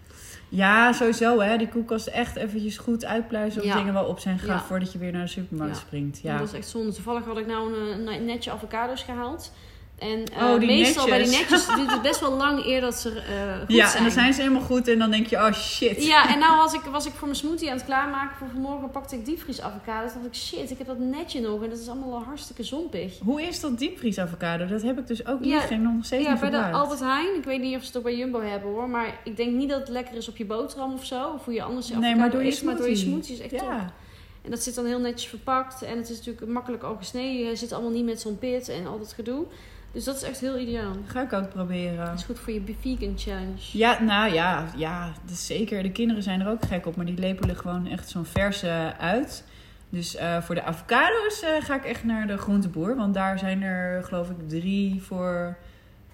Ja, 0.49 0.91
sowieso 0.93 1.39
hè. 1.39 1.57
Die 1.57 1.67
koelkast 1.69 2.07
echt 2.07 2.35
eventjes 2.35 2.77
goed 2.77 3.05
uitpluizen 3.05 3.61
of 3.61 3.67
Ja. 3.67 3.75
dingen 3.75 3.93
wel 3.93 4.05
op 4.05 4.19
zijn 4.19 4.39
gegaan 4.39 4.55
Ja. 4.55 4.61
voordat 4.63 4.91
je 4.91 4.97
weer 4.99 5.11
naar 5.11 5.21
de 5.21 5.27
supermarkt 5.27 5.75
Ja. 5.75 5.81
springt. 5.81 6.19
Ja. 6.19 6.31
Ja. 6.33 6.37
Dat 6.39 6.47
is 6.47 6.53
echt 6.53 6.67
zonde. 6.67 6.93
Toevallig 6.93 7.25
had 7.25 7.37
ik 7.37 7.47
nou 7.47 7.73
een, 7.73 8.07
een 8.07 8.25
netje 8.25 8.51
avocado's 8.51 9.03
gehaald. 9.03 9.51
En 9.97 10.23
Oh, 10.41 10.59
die 10.59 10.67
meestal 10.67 11.07
bij 11.07 11.23
die 11.23 11.31
netjes. 11.37 11.65
duurt 11.75 11.91
het 11.91 12.01
best 12.01 12.19
wel 12.19 12.31
lang 12.31 12.65
eer 12.65 12.81
dat 12.81 12.95
ze 12.95 13.09
eh 13.19 13.59
goed 13.59 13.75
ja, 13.75 13.85
zijn. 13.85 13.97
en 13.97 14.03
dan 14.03 14.11
zijn 14.11 14.33
ze 14.33 14.41
helemaal 14.41 14.61
goed 14.63 14.87
en 14.87 14.99
dan 14.99 15.11
denk 15.11 15.27
je, 15.27 15.35
oh 15.35 15.51
shit. 15.53 16.05
Ja, 16.05 16.33
en 16.33 16.39
nou 16.39 16.57
was 16.63 16.73
ik, 16.73 16.81
was 16.81 17.05
ik 17.05 17.11
voor 17.13 17.27
mijn 17.27 17.39
smoothie 17.39 17.69
aan 17.69 17.75
het 17.77 17.85
klaarmaken 17.85 18.37
voor 18.37 18.47
vanmorgen. 18.51 18.91
Pakte 18.91 19.15
ik 19.15 19.25
diepvries 19.25 19.61
avocados. 19.61 20.13
dacht 20.13 20.25
ik, 20.25 20.33
shit, 20.35 20.71
ik 20.71 20.77
heb 20.77 20.87
dat 20.87 20.99
netje 20.99 21.41
nog. 21.41 21.63
En 21.63 21.69
dat 21.69 21.79
is 21.79 21.87
allemaal 21.87 22.13
al 22.13 22.23
hartstikke 22.23 22.63
zompig. 22.63 23.19
Hoe 23.23 23.41
is 23.41 23.59
dat 23.59 23.79
diepvries 23.79 24.17
avocado? 24.19 24.65
Dat 24.67 24.81
heb 24.81 24.97
ik 24.99 25.07
dus 25.07 25.25
ook 25.27 25.43
Ja. 25.43 25.53
niet, 25.59 25.67
geen, 25.67 25.81
nog 25.81 26.05
steeds 26.05 26.25
Ja, 26.25 26.39
bij 26.39 26.49
de. 26.49 26.63
Albert 26.71 26.99
Heijn. 26.99 27.35
Ik 27.35 27.43
weet 27.43 27.61
niet 27.61 27.75
of 27.75 27.81
ze 27.81 27.87
het 27.87 27.97
ook 27.97 28.03
bij 28.03 28.17
Jumbo 28.17 28.41
hebben 28.41 28.69
hoor. 28.71 28.89
Maar 28.89 29.19
ik 29.23 29.37
denk 29.37 29.51
niet 29.55 29.69
dat 29.69 29.79
het 29.79 29.89
lekker 29.89 30.15
is 30.15 30.29
op 30.29 30.37
je 30.37 30.45
boterham 30.45 30.93
of 30.93 31.05
zo. 31.05 31.31
Of 31.35 31.45
hoe 31.45 31.53
je 31.53 31.63
anders 31.63 31.87
je 31.87 31.95
Nee, 31.95 32.15
maar 32.15 32.31
door 32.31 32.43
je 32.43 32.51
eet. 32.51 32.63
Maar 32.63 32.75
door 32.77 32.89
je 32.89 32.95
smoothie. 32.95 33.33
is 33.33 33.39
echt 33.39 33.57
top. 33.57 33.67
Ja, 33.69 33.93
En 34.41 34.51
dat 34.51 34.63
zit 34.63 34.75
dan 34.75 34.85
heel 34.85 34.99
netjes 34.99 35.29
verpakt. 35.29 35.81
En 35.81 35.97
het 35.97 36.09
is 36.09 36.17
natuurlijk 36.17 36.47
makkelijk 36.51 36.83
al 36.83 36.95
gesneden. 36.95 37.47
Het 37.49 37.59
zit 37.59 37.71
allemaal 37.73 37.91
niet 37.91 38.05
met 38.05 38.21
zo'n 38.21 38.37
pit 38.39 38.69
en 38.69 38.87
al 38.87 38.97
dat 38.99 39.13
gedoe. 39.13 39.45
Dus 39.91 40.03
dat 40.03 40.15
is 40.15 40.21
echt 40.21 40.39
heel 40.39 40.57
ideaal. 40.57 40.93
ga 41.05 41.21
ik 41.21 41.33
ook 41.33 41.49
proberen. 41.49 42.05
Dat 42.05 42.19
is 42.19 42.23
goed 42.23 42.39
voor 42.39 42.53
je 42.53 42.61
vegan 42.79 43.13
challenge. 43.17 43.77
Ja, 43.77 44.03
nou 44.03 44.33
ja, 44.33 44.65
ja, 44.75 45.11
dat 45.21 45.31
is 45.31 45.45
zeker. 45.45 45.83
De 45.83 45.91
kinderen 45.91 46.23
zijn 46.23 46.41
er 46.41 46.49
ook 46.49 46.65
gek 46.65 46.85
op, 46.85 46.95
maar 46.95 47.05
die 47.05 47.17
lepelen 47.17 47.55
gewoon 47.55 47.87
echt 47.87 48.09
zo'n 48.09 48.25
verse 48.25 48.93
uit. 48.99 49.43
Dus 49.89 50.15
eh, 50.15 50.41
voor 50.41 50.55
de 50.55 50.63
avocado's 50.63 51.41
eh, 51.41 51.63
ga 51.63 51.75
ik 51.75 51.85
echt 51.85 52.03
naar 52.03 52.27
de 52.27 52.37
groenteboer. 52.37 52.95
Want 52.95 53.13
daar 53.13 53.39
zijn 53.39 53.61
er, 53.61 54.03
geloof 54.03 54.29
ik, 54.29 54.49
drie 54.49 55.01
voor 55.01 55.57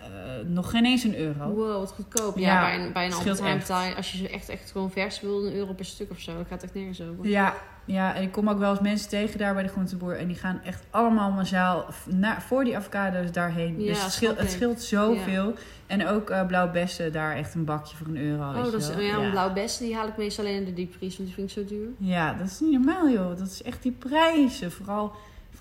eh, 0.04 0.46
nog 0.46 0.70
geen 0.70 0.86
eens 0.86 1.04
een 1.04 1.18
euro. 1.18 1.50
Wow, 1.50 1.80
wat 1.80 1.92
goedkoop. 1.92 2.38
Ja, 2.38 2.54
Ja, 2.54 2.62
bij 2.62 2.86
een, 2.86 2.94
bij 2.94 3.06
een 3.06 3.12
scheelt 3.12 3.40
Albert 3.40 3.44
Heijn 3.44 3.58
echt. 3.58 3.68
betaal 3.68 3.84
je, 3.88 3.96
als 3.96 4.12
je 4.12 4.18
ze 4.18 4.30
echt, 4.30 4.50
echt 4.50 4.72
gewoon 4.72 4.92
vers 4.92 5.22
wil, 5.22 5.46
een 5.46 5.54
euro 5.54 5.74
per 5.74 5.86
stuk 5.86 6.12
of 6.12 6.20
zo. 6.20 6.38
Dat 6.38 6.48
gaat 6.48 6.64
echt 6.64 6.74
nergens 6.74 7.02
over. 7.02 7.28
Ja, 7.28 7.54
ja, 7.86 8.16
en 8.16 8.22
ik 8.22 8.32
kom 8.32 8.50
ook 8.50 8.60
wel 8.60 8.72
eens 8.72 8.80
mensen 8.80 9.10
tegen 9.10 9.38
daar 9.40 9.54
bij 9.54 9.64
de 9.64 9.70
groenteboer. 9.70 10.18
En 10.18 10.28
die 10.28 10.36
gaan 10.36 10.62
echt 10.64 10.84
allemaal 10.90 11.32
massaal 11.32 11.86
naar, 12.06 12.42
voor 12.42 12.64
die 12.64 12.78
avocado's 12.78 13.32
daarheen. 13.32 13.80
Ja, 13.82 13.88
dus 13.88 14.04
het 14.04 14.12
scheelt, 14.12 14.38
het 14.38 14.52
scheelt 14.52 14.82
zoveel. 14.82 15.54
En 15.88 16.08
ook 16.08 16.30
eh 16.30 16.46
blauw 16.46 16.72
bessen, 16.72 17.12
daar 17.12 17.36
echt 17.36 17.54
een 17.54 17.66
bakje 17.66 17.96
voor 17.96 18.08
een 18.08 18.18
euro. 18.18 18.50
Oh, 18.50 18.64
dat 18.64 18.74
is, 18.74 18.88
wel. 18.90 19.00
ja, 19.00 19.22
ja. 19.22 19.30
blauw 19.30 19.54
bessen 19.54 19.86
die 19.86 19.96
haal 19.96 20.08
ik 20.08 20.18
meestal 20.18 20.46
alleen 20.46 20.58
in 20.58 20.66
de 20.66 20.74
diepvries, 20.74 21.18
want 21.18 21.28
die 21.28 21.38
vind 21.38 21.50
ik 21.50 21.58
zo 21.58 21.76
duur. 21.76 21.88
Ja, 21.98 22.34
dat 22.34 22.48
is 22.48 22.60
niet 22.60 22.72
normaal, 22.72 23.10
joh. 23.10 23.38
Dat 23.38 23.48
is 23.48 23.64
echt 23.64 23.84
die 23.84 23.92
prijzen. 23.92 24.72
Vooral, 24.72 25.12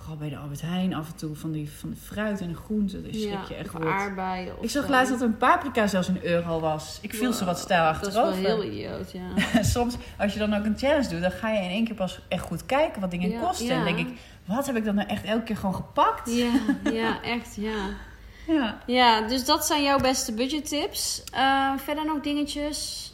vooral 0.02 0.16
bij 0.20 0.28
de 0.28 0.36
Albert 0.36 0.60
Heijn 0.60 0.94
af 0.94 1.06
en 1.08 1.16
toe 1.16 1.34
van 1.36 1.52
die 1.52 1.70
van 1.70 1.90
de 1.90 1.96
fruit 1.96 2.40
en 2.40 2.48
de 2.48 2.54
groenten. 2.54 3.04
Schrik 3.10 3.44
je 3.48 3.54
echt 3.54 3.74
aardbeien. 3.84 4.54
Ik 4.60 4.70
zag 4.70 4.88
laatst 4.88 5.12
dat 5.12 5.20
een 5.20 5.36
paprika 5.36 5.86
zelfs 5.86 6.08
een 6.08 6.24
euro 6.24 6.60
was. 6.60 6.98
Ik 7.02 7.14
viel 7.14 7.32
ze 7.32 7.44
wat 7.44 7.58
stijl 7.58 7.92
Dat 7.92 8.06
is 8.06 8.14
wel 8.14 8.24
achterover. 8.24 8.50
heel 8.50 8.64
idioot, 8.72 9.12
ja. 9.12 9.62
Soms, 9.74 9.94
als 10.18 10.32
je 10.32 10.38
dan 10.38 10.54
ook 10.54 10.64
een 10.64 10.78
challenge 10.78 11.08
doet, 11.08 11.20
dan 11.20 11.30
ga 11.30 11.50
je 11.50 11.62
in 11.62 11.70
één 11.70 11.84
keer 11.84 11.94
pas 11.94 12.18
echt 12.28 12.44
goed 12.44 12.66
kijken 12.66 13.00
wat 13.00 13.10
dingen 13.10 13.30
Ja, 13.30 13.40
kosten. 13.40 13.66
ja. 13.66 13.72
En 13.78 13.84
denk 13.84 14.08
ik, 14.08 14.18
wat 14.44 14.66
heb 14.66 14.76
ik 14.76 14.84
dan 14.84 14.94
nou 14.94 15.08
echt 15.08 15.24
elke 15.24 15.42
keer 15.42 15.56
gewoon 15.56 15.74
gepakt? 15.74 16.34
Ja, 16.34 16.50
ja, 17.00 17.22
echt, 17.22 17.54
ja. 17.54 17.88
Ja. 18.46 18.78
Ja, 18.86 19.20
dus 19.20 19.44
dat 19.44 19.66
zijn 19.66 19.82
jouw 19.82 19.98
beste 19.98 20.32
budgettips. 20.32 21.24
Eh 21.32 21.72
verder 21.76 22.04
nog 22.04 22.20
dingetjes? 22.20 23.11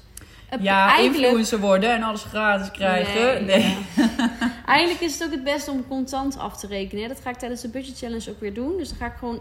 Ja, 0.60 0.86
eigenlijk, 0.88 1.22
influencer 1.24 1.58
worden 1.58 1.90
en 1.94 2.02
alles 2.02 2.22
gratis 2.22 2.70
krijgen. 2.70 3.44
Nee. 3.44 3.58
Nee, 3.58 3.76
ja. 3.96 4.30
Eigenlijk 4.66 5.00
is 5.00 5.12
het 5.18 5.24
ook 5.24 5.30
het 5.34 5.44
beste 5.44 5.70
om 5.70 5.86
contant 5.88 6.38
af 6.38 6.56
te 6.56 6.66
rekenen. 6.66 7.08
Dat 7.08 7.20
ga 7.20 7.30
ik 7.30 7.36
tijdens 7.36 7.60
de 7.60 7.68
budget 7.68 7.98
challenge 7.98 8.30
ook 8.30 8.40
weer 8.40 8.54
doen. 8.54 8.76
Dus 8.76 8.88
dan 8.88 8.98
ga 8.98 9.06
ik 9.06 9.12
gewoon 9.18 9.40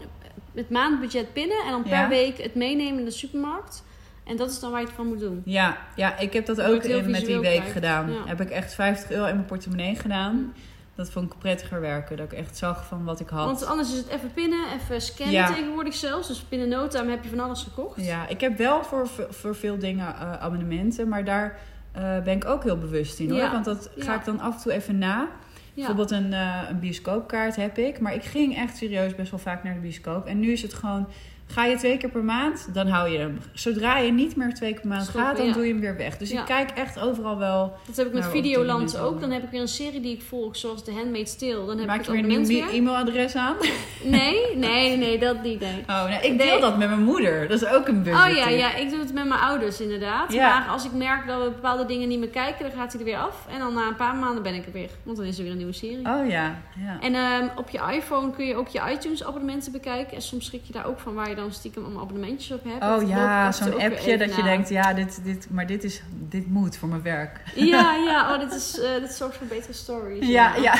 het 0.54 0.70
maandbudget 0.70 1.32
pinnen 1.32 1.56
en 1.64 1.70
dan 1.70 1.82
per 1.82 1.90
Ja. 1.92 2.08
week 2.08 2.42
het 2.42 2.54
meenemen 2.54 2.98
in 2.98 3.04
de 3.04 3.10
supermarkt. 3.10 3.84
En 4.24 4.36
dat 4.36 4.50
is 4.50 4.60
dan 4.60 4.70
waar 4.70 4.80
je 4.80 4.86
het 4.86 4.94
van 4.94 5.06
moet 5.06 5.20
doen. 5.20 5.42
Ja, 5.44 5.76
ja, 5.96 6.18
ik 6.18 6.32
heb 6.32 6.46
dat 6.46 6.60
ook 6.60 6.82
in, 6.84 7.10
met 7.10 7.24
die 7.26 7.38
week 7.38 7.54
krijgt. 7.56 7.72
gedaan. 7.72 8.12
Ja. 8.12 8.18
Heb 8.26 8.40
ik 8.40 8.50
echt 8.50 8.74
50 8.74 9.10
euro 9.10 9.26
in 9.26 9.34
mijn 9.34 9.46
portemonnee 9.46 9.96
gedaan. 9.96 10.54
Dat 10.98 11.10
vond 11.10 11.32
ik 11.32 11.38
prettiger 11.38 11.80
werken. 11.80 12.16
Dat 12.16 12.32
ik 12.32 12.38
echt 12.38 12.56
zag 12.56 12.86
van 12.86 13.04
wat 13.04 13.20
ik 13.20 13.28
had. 13.28 13.44
Want 13.44 13.66
anders 13.66 13.92
is 13.92 13.98
het 13.98 14.08
even 14.08 14.32
pinnen, 14.32 14.58
even 14.74 15.00
scannen 15.00 15.34
Ja. 15.34 15.46
tegenwoordig 15.46 15.94
zelfs. 15.94 16.28
Dus 16.28 16.48
binnen 16.48 16.68
no 16.68 16.88
time 16.88 17.10
heb 17.10 17.22
je 17.22 17.28
van 17.28 17.40
alles 17.40 17.62
gekocht. 17.62 18.04
Ja, 18.04 18.28
ik 18.28 18.40
heb 18.40 18.58
wel 18.58 18.84
voor, 18.84 19.08
voor 19.30 19.54
veel 19.54 19.78
dingen 19.78 20.06
eh, 20.06 20.32
abonnementen. 20.32 21.08
Maar 21.08 21.24
daar 21.24 21.58
eh, 21.92 22.22
ben 22.22 22.36
ik 22.36 22.44
ook 22.44 22.64
heel 22.64 22.78
bewust 22.78 23.18
in 23.18 23.30
hoor. 23.30 23.38
Ja. 23.38 23.52
Want 23.52 23.64
dat 23.64 23.90
ga 23.96 24.14
ik 24.14 24.24
dan 24.24 24.40
af 24.40 24.54
en 24.54 24.62
toe 24.62 24.72
even 24.72 24.98
na. 24.98 25.18
Ja. 25.18 25.28
Bijvoorbeeld 25.74 26.10
een, 26.10 26.32
eh, 26.32 26.62
een 26.68 26.78
bioscoopkaart 26.80 27.56
heb 27.56 27.78
ik. 27.78 28.00
Maar 28.00 28.14
ik 28.14 28.24
ging 28.24 28.56
echt 28.56 28.76
serieus 28.76 29.14
best 29.14 29.30
wel 29.30 29.40
vaak 29.40 29.64
naar 29.64 29.74
de 29.74 29.80
bioscoop. 29.80 30.26
En 30.26 30.40
nu 30.40 30.52
is 30.52 30.62
het 30.62 30.74
gewoon... 30.74 31.08
Ga 31.50 31.64
je 31.64 31.76
twee 31.76 31.96
keer 31.96 32.08
per 32.10 32.24
maand, 32.24 32.68
dan 32.74 32.86
hou 32.86 33.08
je 33.08 33.18
hem. 33.18 33.38
Zodra 33.52 33.98
je 33.98 34.12
niet 34.12 34.36
meer 34.36 34.54
twee 34.54 34.70
keer 34.72 34.80
per 34.80 34.88
maand 34.88 35.02
Stoppen, 35.02 35.22
gaat, 35.24 35.36
dan 35.36 35.46
ja. 35.46 35.52
doe 35.52 35.66
je 35.66 35.72
hem 35.72 35.80
weer 35.80 35.96
weg. 35.96 36.16
Dus 36.18 36.30
Ja. 36.30 36.40
ik 36.40 36.46
kijk 36.46 36.70
echt 36.70 37.00
overal 37.00 37.38
wel. 37.38 37.76
Dat 37.86 37.96
heb 37.96 38.06
ik 38.06 38.12
met 38.12 38.22
Nou, 38.22 38.34
Videoland 38.34 38.98
ook. 38.98 39.20
Dan 39.20 39.30
heb 39.30 39.42
ik 39.42 39.50
weer 39.50 39.60
een 39.60 39.68
serie 39.68 40.00
die 40.00 40.14
ik 40.14 40.22
volg, 40.22 40.56
zoals 40.56 40.84
The 40.84 40.92
Handmaid's 40.92 41.36
Tale. 41.36 41.66
Dan 41.66 41.78
heb 41.78 41.86
Maak 41.86 41.98
ik 41.98 42.04
je 42.04 42.12
weer 42.12 42.20
een 42.38 42.42
nieuw 42.46 42.68
e-mailadres 42.68 43.34
aan? 43.36 43.56
Nee, 44.04 44.56
nee, 44.56 44.96
nee, 44.96 45.18
dat 45.18 45.42
niet. 45.42 45.60
Nee. 45.60 45.84
Oh, 45.88 46.04
nee, 46.04 46.16
ik 46.20 46.36
Nee. 46.36 46.36
deel 46.48 46.60
dat 46.60 46.78
met 46.78 46.88
mijn 46.88 47.02
moeder. 47.04 47.48
Dat 47.48 47.62
is 47.62 47.68
ook 47.68 47.88
een 47.88 48.02
budget. 48.02 48.30
Oh 48.30 48.36
ja, 48.36 48.48
ja, 48.48 48.74
ik 48.74 48.90
doe 48.90 48.98
het 48.98 49.12
met 49.12 49.26
mijn 49.28 49.40
ouders 49.40 49.80
inderdaad. 49.80 50.32
Ja. 50.32 50.58
Maar 50.58 50.68
als 50.68 50.84
ik 50.84 50.92
merk 50.92 51.26
dat 51.26 51.38
we 51.42 51.50
bepaalde 51.50 51.86
dingen 51.86 52.08
niet 52.08 52.18
meer 52.18 52.28
kijken, 52.28 52.64
dan 52.68 52.78
gaat 52.78 52.90
hij 52.92 53.00
er 53.00 53.06
weer 53.06 53.16
af. 53.18 53.46
En 53.52 53.58
dan 53.58 53.74
na 53.74 53.86
een 53.88 53.96
paar 53.96 54.14
maanden 54.14 54.42
ben 54.42 54.54
ik 54.54 54.66
er 54.66 54.72
weer. 54.72 54.90
Want 55.02 55.16
dan 55.16 55.26
is 55.26 55.36
er 55.36 55.42
weer 55.42 55.50
een 55.52 55.56
nieuwe 55.58 55.72
serie. 55.72 55.98
Oh 56.06 56.28
ja, 56.28 56.58
ja. 56.84 56.98
En 57.00 57.14
ehm, 57.14 57.48
op 57.56 57.68
je 57.70 57.80
iPhone 57.92 58.30
kun 58.30 58.46
je 58.46 58.54
ook 58.56 58.68
je 58.68 58.80
iTunes 58.92 59.24
abonnementen 59.24 59.72
bekijken. 59.72 60.16
En 60.16 60.22
soms 60.22 60.44
schrik 60.46 60.62
je 60.64 60.72
daar 60.72 60.86
ook 60.86 60.98
van 61.00 61.14
waar 61.14 61.28
je 61.28 61.34
dan 61.40 61.52
stiekem 61.52 61.84
allemaal 61.84 62.02
abonnementjes 62.02 62.50
op 62.58 62.64
hebt. 62.64 62.84
Oh 63.02 63.08
ja, 63.08 63.52
zo'n 63.52 63.80
appje 63.80 64.18
dat 64.18 64.34
je 64.36 64.42
denkt, 64.42 64.68
ja, 64.68 64.92
dit, 64.94 65.20
dit, 65.24 65.46
maar 65.50 65.66
dit, 65.66 65.84
is, 65.84 66.02
dit 66.28 66.46
moet 66.46 66.76
voor 66.76 66.88
mijn 66.88 67.02
werk. 67.02 67.40
Ja, 67.54 67.94
ja, 68.10 68.34
oh, 68.34 68.40
dit, 68.40 68.52
is, 68.52 68.80
eh, 68.80 69.00
dit 69.00 69.12
zorgt 69.12 69.36
voor 69.36 69.46
betere 69.46 69.72
stories. 69.72 70.26
Ja, 70.26 70.56
ja. 70.56 70.74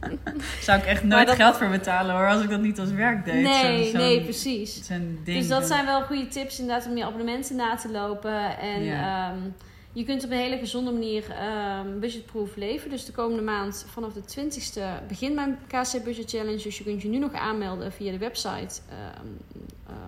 Zou 0.60 0.78
ik 0.78 0.84
echt 0.86 1.04
nooit 1.04 1.26
dat- 1.26 1.36
geld 1.36 1.56
voor 1.56 1.68
betalen 1.68 2.14
hoor, 2.16 2.28
als 2.28 2.42
ik 2.42 2.50
dat 2.50 2.60
niet 2.60 2.78
als 2.80 2.90
werk 2.90 3.24
deed. 3.24 3.42
Nee, 3.42 3.90
zo'n- 3.90 4.00
nee, 4.00 4.22
precies. 4.22 4.86
Ding. 4.86 5.24
Dus 5.24 5.48
dat 5.48 5.66
zijn 5.66 5.84
wel 5.86 6.02
goede 6.02 6.28
tips 6.28 6.58
inderdaad 6.60 6.86
om 6.86 6.96
je 6.96 7.04
abonnementen 7.04 7.56
na 7.56 7.76
te 7.76 7.90
lopen. 7.90 8.58
En 8.58 8.82
Ja. 8.84 8.92
ja, 8.94 9.34
Je 9.92 10.04
kunt 10.04 10.24
op 10.24 10.30
een 10.30 10.36
hele 10.36 10.58
gezonde 10.58 10.90
manier 10.90 11.24
ehm, 11.30 11.98
budgetproof 12.00 12.56
leven. 12.56 12.90
Dus 12.90 13.04
de 13.04 13.12
komende 13.12 13.42
maand 13.42 13.86
vanaf 13.92 14.12
de 14.12 14.20
20ste 14.22 15.06
begint 15.08 15.34
mijn 15.34 15.58
KC 15.66 16.04
Budget 16.04 16.30
Challenge. 16.30 16.62
Dus 16.62 16.78
je 16.78 16.84
kunt 16.84 17.02
je 17.02 17.08
nu 17.08 17.18
nog 17.18 17.32
aanmelden 17.32 17.92
via 17.92 18.10
de 18.12 18.18
website 18.18 18.80
ehm, 18.88 19.26
eh, 19.54 19.60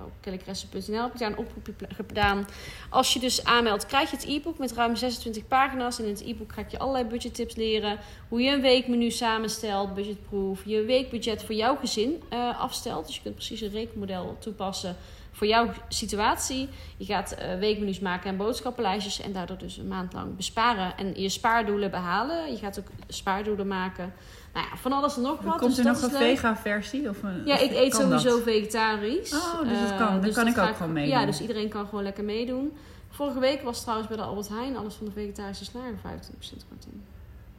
op 0.05 0.13
kellycressen.nl. 0.21 1.03
Heb 1.03 1.13
ik 1.13 1.19
daar 1.19 1.31
een 1.31 1.37
oproepje 1.37 1.75
gedaan. 1.95 2.47
Als 2.91 3.13
je 3.13 3.21
dus 3.21 3.45
aanmeldt, 3.45 3.87
krijg 3.87 4.11
je 4.11 4.17
het 4.17 4.27
e-book 4.27 4.59
met 4.59 4.73
ruim 4.73 4.97
26 4.97 5.47
pagina's. 5.47 5.99
En 5.99 6.05
in 6.05 6.11
het 6.11 6.23
e-book 6.23 6.53
ga 6.53 6.61
ik 6.61 6.71
je 6.71 6.79
allerlei 6.79 7.05
budgettips 7.05 7.55
leren. 7.55 7.99
Hoe 8.29 8.43
je 8.43 8.51
een 8.51 8.61
weekmenu 8.61 9.11
samenstelt, 9.11 9.95
budgetproof. 9.95 10.65
Je 10.65 10.83
weekbudget 10.83 11.43
voor 11.43 11.55
jouw 11.55 11.77
gezin 11.77 12.23
eh, 12.29 12.61
afstelt. 12.61 13.07
Dus 13.07 13.17
je 13.17 13.23
kunt 13.23 13.35
precies 13.35 13.61
een 13.61 13.71
rekenmodel 13.71 14.37
toepassen 14.41 14.97
voor 15.33 15.47
jouw 15.47 15.73
situatie. 15.89 16.69
Je 16.97 17.05
gaat 17.05 17.33
eh, 17.33 17.59
weekmenu's 17.59 17.99
maken 17.99 18.31
en 18.31 18.37
boodschappenlijstjes 18.37 19.21
en 19.21 19.33
daardoor 19.33 19.59
dus 19.59 19.77
een 19.77 19.89
maand 19.89 20.13
lang 20.13 20.37
besparen 20.37 20.97
en 20.97 21.21
je 21.21 21.29
spaardoelen 21.29 21.91
behalen. 21.91 22.53
Je 22.53 22.59
gaat 22.59 22.79
ook 22.79 22.87
spaardoelen 23.09 23.67
maken. 23.67 24.15
Nou 24.53 24.67
ja, 24.71 24.77
van 24.77 24.93
alles 24.93 25.17
en 25.17 25.23
nog 25.23 25.41
wat. 25.41 25.57
Komt 25.59 25.77
dus 25.77 25.79
er 25.79 25.93
nog 25.93 26.03
een 26.03 26.11
vega-versie? 26.11 27.03
Ja, 27.45 27.59
ik 27.59 27.71
eet 27.73 27.93
dat? 27.93 28.01
sowieso 28.01 28.41
vegetarisch. 28.43 29.33
Oh, 29.35 29.59
dus 29.69 29.81
dat 29.81 29.91
Eh, 29.91 29.99
kan. 29.99 30.21
Dan 30.21 30.33
kan 30.33 30.47
ik 30.47 30.59
ook 30.59 30.77
gewoon 30.77 30.93
meedoen. 30.93 31.19
Ja, 31.19 31.27
dus 31.27 31.41
iedereen 31.41 31.69
kan 31.69 31.87
gewoon 31.87 32.05
lekker 32.05 32.25
meedoen. 32.25 32.73
Vorige 33.11 33.39
week 33.39 33.63
was 33.63 33.81
trouwens 33.81 34.09
bij 34.09 34.17
de 34.17 34.23
Albert 34.23 34.49
Heijn 34.49 34.77
alles 34.77 34.95
van 34.95 35.07
de 35.07 35.13
vegetarische 35.13 35.65
slager 35.65 35.97
25% 36.03 36.65
korting. 36.69 36.95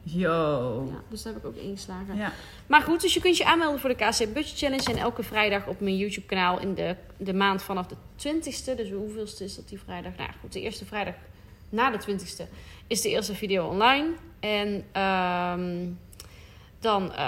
Yo. 0.02 0.88
Ja, 0.90 1.00
dus 1.08 1.22
daar 1.22 1.32
heb 1.32 1.42
ik 1.42 1.48
ook 1.48 1.56
ingeslagen. 1.56 2.16
Ja. 2.16 2.32
Maar 2.66 2.82
goed, 2.82 3.00
dus 3.00 3.14
je 3.14 3.20
kunt 3.20 3.36
je 3.36 3.44
aanmelden 3.44 3.80
voor 3.80 3.88
de 3.88 3.94
KC 3.94 4.18
Budget 4.34 4.58
Challenge. 4.58 4.90
En 4.92 4.96
elke 4.96 5.22
vrijdag 5.22 5.66
op 5.66 5.80
mijn 5.80 5.96
YouTube 5.96 6.26
kanaal 6.26 6.60
in 6.60 6.74
de, 6.74 6.96
de 7.16 7.34
maand 7.34 7.62
vanaf 7.62 7.86
de 7.86 7.94
20ste. 8.28 8.76
Dus 8.76 8.90
hoeveelste 8.90 9.44
is 9.44 9.56
dat 9.56 9.68
die 9.68 9.80
vrijdag? 9.80 10.12
Nou 10.16 10.30
goed, 10.40 10.52
de 10.52 10.60
eerste 10.60 10.84
vrijdag 10.84 11.14
na 11.68 11.90
de 11.90 11.98
20ste 11.98 12.42
is 12.86 13.00
de 13.00 13.08
eerste 13.08 13.34
video 13.34 13.66
online. 13.68 14.08
En 14.40 14.84
ehm, 14.92 15.86
dan, 16.84 17.12
eh, 17.12 17.18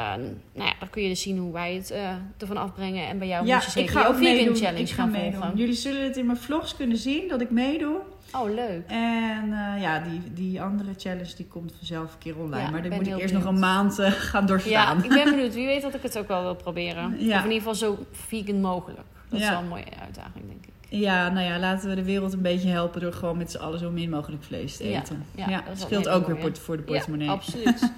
nou 0.53 0.69
ja, 0.69 0.73
dan 0.79 0.91
kun 0.91 1.03
je 1.03 1.09
dus 1.09 1.23
zien 1.23 1.39
hoe 1.39 1.53
wij 1.53 1.75
het 1.75 1.91
eh, 1.91 2.11
ervan 2.39 2.57
afbrengen. 2.57 3.07
En 3.09 3.19
bij 3.19 3.29
jou 3.29 3.47
Ja, 3.47 3.55
moet 3.55 3.65
je 3.65 3.71
zeker 3.71 3.91
ik 3.91 3.97
ga 3.99 4.07
ook 4.07 4.19
meedoen. 4.19 4.57
challenge 4.57 4.81
Ik 4.81 4.89
ga 4.89 4.95
gaan 4.95 5.11
meedoen. 5.11 5.33
volgen. 5.41 5.57
Jullie 5.59 5.75
zullen 5.75 6.03
het 6.05 6.17
in 6.17 6.27
mijn 6.27 6.39
vlogs 6.39 6.77
kunnen 6.77 6.97
zien 6.97 7.29
dat 7.29 7.41
ik 7.41 7.51
meedoe. 7.51 7.97
Oh, 8.33 8.55
leuk. 8.55 8.83
En 8.87 9.43
eh, 9.53 9.83
ja, 9.83 10.01
die, 10.01 10.21
die 10.35 10.63
andere 10.63 10.91
challenge 10.97 11.35
die 11.37 11.47
komt 11.47 11.73
vanzelf 11.77 12.13
een 12.13 12.19
keer 12.19 12.37
online. 12.37 12.63
Ja, 12.65 12.71
maar 12.71 12.83
dan 12.83 12.93
moet 12.95 13.07
ik 13.07 13.17
eerst 13.19 13.35
nog 13.35 13.45
een 13.45 13.59
maand 13.59 13.95
gaan 14.31 14.41
Ja, 14.43 14.47
doorstaan. 14.47 15.05
ik 15.05 15.09
ben 15.11 15.25
benieuwd. 15.25 15.55
Wie 15.55 15.67
weet 15.67 15.83
dat 15.83 15.95
ik 15.95 16.03
het 16.03 16.19
ook 16.19 16.29
wel 16.29 16.43
wil 16.43 16.55
proberen. 16.55 17.17
Ja. 17.19 17.37
Of 17.39 17.45
in 17.45 17.51
ieder 17.53 17.57
geval 17.59 17.75
zo 17.75 17.99
vegan 18.13 18.61
mogelijk. 18.61 19.01
Dat 19.29 19.41
is 19.41 19.47
Ja. 19.47 19.53
wel 19.53 19.61
een 19.61 19.69
mooie 19.69 19.85
uitdaging, 20.03 20.45
denk 20.47 20.65
ik. 20.67 20.73
Ja, 20.89 21.29
nou 21.29 21.47
ja, 21.47 21.59
laten 21.59 21.89
we 21.89 21.95
de 21.95 22.05
wereld 22.05 22.33
een 22.33 22.43
beetje 22.43 22.69
helpen 22.69 23.01
door 23.01 23.13
gewoon 23.13 23.37
met 23.37 23.51
z'n 23.51 23.57
allen 23.59 23.79
zo 23.79 23.91
min 23.91 24.11
mogelijk 24.11 24.43
vlees 24.45 24.77
te 24.77 24.89
Ja, 24.91 24.99
eten. 25.01 25.25
ja, 25.35 25.49
Ja, 25.49 25.63
dat 25.69 25.81
scheelt 25.81 26.09
ook 26.09 26.27
weer 26.27 26.57
voor 26.57 26.77
de 26.77 26.83
portemonnee. 26.83 27.27
Ja, 27.27 27.33
absoluut. 27.33 27.81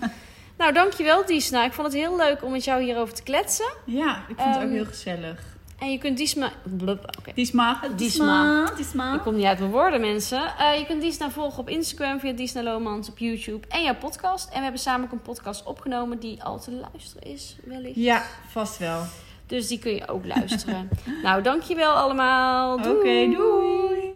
nou, 0.58 0.72
dankjewel 0.72 1.24
Diesna. 1.26 1.64
Ik 1.64 1.72
vond 1.72 1.86
het 1.86 1.96
heel 1.96 2.16
leuk 2.16 2.44
om 2.44 2.52
met 2.52 2.64
jou 2.64 2.82
hierover 2.82 3.14
te 3.14 3.22
kletsen. 3.22 3.72
Ja, 3.84 4.16
ik 4.28 4.36
vind 4.36 4.48
het 4.48 4.56
Ehm, 4.56 4.64
ook 4.66 4.70
heel 4.72 4.84
gezellig. 4.84 5.40
En 5.78 5.90
je 5.90 5.98
kunt 5.98 6.16
Diesma... 6.16 6.50
Blub, 6.62 7.04
Oké. 7.18 7.30
Diesma. 7.34 7.80
Diesma. 7.96 8.70
Diesma. 8.76 9.14
Ik 9.14 9.20
kom 9.20 9.36
niet 9.36 9.44
uit 9.44 9.58
mijn 9.58 9.70
woorden, 9.70 10.00
mensen. 10.00 10.42
Eh, 10.58 10.78
je 10.78 10.86
kunt 10.86 11.00
Diesna 11.02 11.30
volgen 11.30 11.58
op 11.58 11.68
Instagram 11.68 12.20
via 12.20 12.32
Diesna 12.32 12.62
Lomans 12.62 13.08
op 13.08 13.18
YouTube 13.18 13.66
en 13.68 13.82
jouw 13.82 13.94
podcast. 13.94 14.48
En 14.48 14.54
we 14.56 14.62
hebben 14.62 14.80
samen 14.80 15.06
ook 15.06 15.12
een 15.12 15.22
podcast 15.22 15.64
opgenomen 15.64 16.18
die 16.18 16.42
al 16.42 16.60
te 16.60 16.70
luisteren 16.72 17.32
is, 17.32 17.56
wellicht. 17.64 17.94
Ja, 17.96 18.22
vast 18.48 18.78
wel. 18.78 19.02
Dus 19.46 19.68
die 19.68 19.78
kun 19.78 19.94
je 19.94 20.08
ook 20.08 20.26
luisteren. 20.26 20.88
nou, 21.22 21.42
dankjewel 21.42 21.92
allemaal. 21.92 22.74
Oké, 22.78 23.28
doei. 23.36 24.14